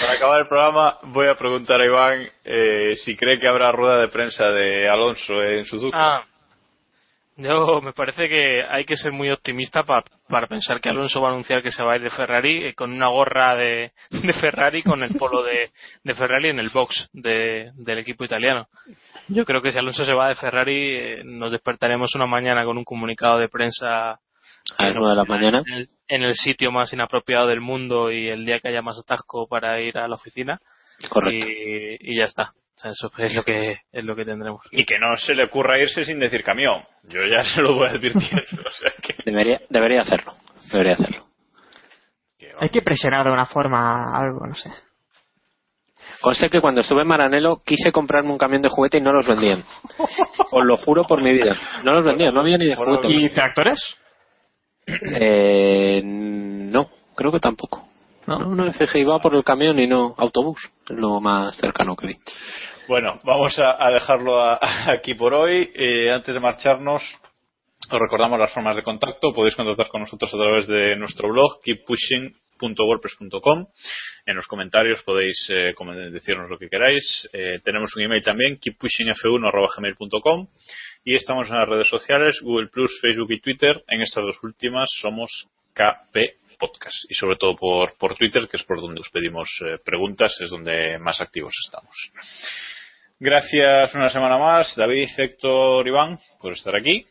[0.00, 3.98] Para acabar el programa, voy a preguntar a Iván eh, si cree que habrá rueda
[4.00, 5.96] de prensa de Alonso en Suzuka.
[5.96, 6.24] Ah,
[7.38, 11.28] yo me parece que hay que ser muy optimista pa- para pensar que Alonso va
[11.28, 14.32] a anunciar que se va a ir de Ferrari eh, con una gorra de, de
[14.34, 15.70] Ferrari con el polo de,
[16.04, 18.66] de Ferrari en el box de- del equipo italiano.
[19.28, 22.76] Yo creo que si Alonso se va de Ferrari eh, nos despertaremos una mañana con
[22.76, 24.18] un comunicado de prensa A
[24.78, 25.62] las de la mañana.
[25.66, 28.98] en el, en el sitio más inapropiado del mundo y el día que haya más
[28.98, 30.58] atasco para ir a la oficina
[31.08, 31.46] Correcto.
[31.48, 32.52] y, y ya está.
[32.78, 34.60] O sea, eso es lo que es lo que tendremos.
[34.70, 36.80] Y que no se le ocurra irse sin decir camión.
[37.02, 38.62] Yo ya se lo voy advirtiendo.
[38.64, 39.16] o sea que...
[39.24, 40.34] Debería, debería hacerlo.
[40.70, 41.26] Debería hacerlo.
[42.60, 44.70] Hay que presionar de una forma algo, no sé.
[46.20, 49.26] Conste que cuando estuve en Maranelo quise comprarme un camión de juguete y no los
[49.26, 49.64] vendían.
[50.52, 51.56] Os lo juro por mi vida.
[51.82, 53.08] No los vendían, no había ni de juguete.
[53.08, 53.80] ¿Y tractores?
[55.20, 57.87] Eh, no, creo que tampoco.
[58.28, 61.96] No, no me fijé, iba por el camión y no autobús, es lo más cercano
[61.96, 62.16] que vi.
[62.86, 64.58] Bueno, vamos a, a dejarlo a-
[64.92, 65.70] aquí por hoy.
[65.74, 67.02] Eh, antes de marcharnos,
[67.90, 69.32] os recordamos las formas de contacto.
[69.32, 73.66] Podéis contactar con nosotros a través de nuestro blog keeppushing.wordpress.com.
[74.26, 75.72] En los comentarios podéis eh,
[76.12, 77.26] decirnos lo que queráis.
[77.32, 80.48] Eh, tenemos un email también, keeppushingf1.gmail.com.
[81.04, 82.68] Y estamos en las redes sociales, Google
[83.00, 83.82] Facebook y Twitter.
[83.88, 86.96] En estas dos últimas somos KP Podcast.
[87.08, 90.50] Y sobre todo por, por Twitter, que es por donde os pedimos eh, preguntas, es
[90.50, 91.94] donde más activos estamos.
[93.20, 97.04] Gracias una semana más, David, Héctor, Iván, por estar aquí.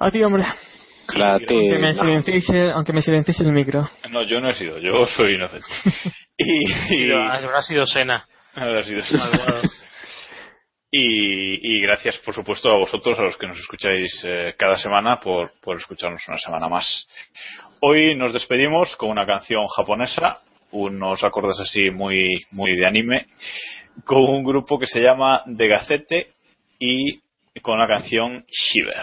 [0.00, 0.44] A ti, hombre.
[1.06, 3.86] Claro, Aunque me aunque me silenciéis el micro.
[4.10, 5.68] No, yo no he sido, yo soy inocente.
[6.38, 8.24] y, y- Habrá sido Sena.
[8.54, 9.02] habrá sido
[10.90, 15.20] y, y gracias, por supuesto, a vosotros, a los que nos escucháis eh, cada semana,
[15.20, 17.06] por, por escucharnos una semana más.
[17.86, 20.38] Hoy nos despedimos con una canción japonesa,
[20.70, 23.26] unos acordes así muy, muy de anime,
[24.04, 26.32] con un grupo que se llama The Gazette
[26.78, 27.20] y
[27.60, 29.02] con la canción Shiver.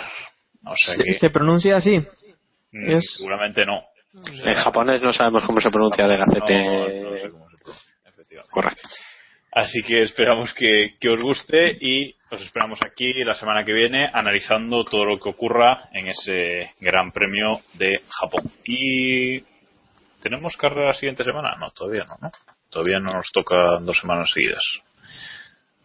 [0.66, 2.00] O sea ¿Se, que se pronuncia así?
[2.72, 3.84] mm, es- seguramente no.
[4.44, 6.66] En japonés no sabemos cómo se pronuncia de No, gacete.
[6.66, 8.52] no sé cómo se pronuncia, efectivamente.
[8.52, 8.90] Correcto.
[9.54, 14.10] Así que esperamos que, que os guste y os esperamos aquí la semana que viene
[14.14, 18.44] analizando todo lo que ocurra en ese Gran Premio de Japón.
[18.66, 19.42] ¿Y
[20.24, 21.56] tenemos carrera la siguiente semana?
[21.60, 22.32] No, todavía no, ¿no?
[22.70, 24.64] Todavía no nos toca dos semanas seguidas.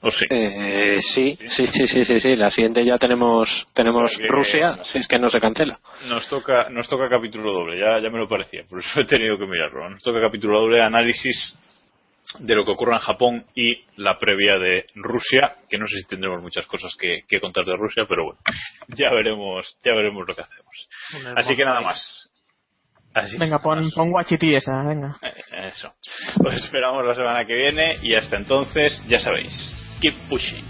[0.02, 0.26] ¿O sí?
[0.30, 2.36] Eh, sí, sí, sí, sí, sí, sí.
[2.36, 5.76] La siguiente ya tenemos tenemos O sea que- Rusia, si es que no se cancela.
[6.06, 9.36] Nos toca, nos toca capítulo doble, ya, ya me lo parecía, por eso he tenido
[9.38, 9.88] que mirarlo.
[9.90, 11.58] Nos toca capítulo doble, análisis
[12.40, 16.06] de lo que ocurre en Japón y la previa de Rusia, que no sé si
[16.06, 18.40] tendremos muchas cosas que, que contar de Rusia, pero bueno,
[18.88, 20.88] ya veremos, ya veremos lo que hacemos.
[21.36, 22.30] Así que nada más.
[23.14, 25.16] Así, Venga, pon, pon guachiti esa, venga.
[25.22, 25.94] eh, eso.
[26.36, 30.64] Pues esperamos la semana que viene y hasta entonces, ya sabéis, keep pushing.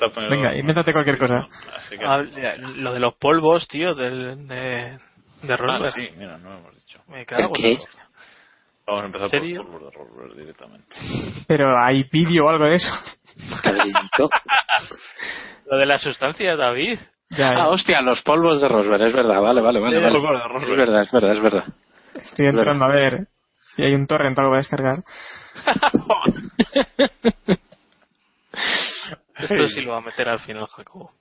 [0.00, 0.30] De Verstappen.
[0.30, 1.46] Venga, invéntate cualquier cosa.
[1.88, 2.18] Que- Ah,
[2.58, 4.98] lo de los polvos, tío, del- de,
[5.42, 5.86] de Rosberg.
[5.86, 7.00] Ah, sí, mira, no lo hemos dicho.
[7.08, 7.72] Me cago en ¿Qué?
[7.74, 8.02] la hostia.
[8.86, 9.40] Vamos a empezar por,
[9.70, 10.96] por lo de Rosberg directamente.
[11.46, 12.90] Pero hay vídeo o algo de eso.
[15.70, 16.98] Lo de la sustancia, David.
[17.30, 20.00] Ya, Ah, hostia, los polvos de Rosberg, es verdad, vale, vale, vale.
[20.00, 20.12] Vale.
[20.12, 20.62] los polvos.
[20.64, 21.64] Es verdad, es verdad, es verdad.
[22.14, 23.28] Estoy entrando a ver
[23.60, 25.04] si hay un torrent o algo para descargar.
[29.42, 31.12] Esto sí lo va a meter al final, Jacobo.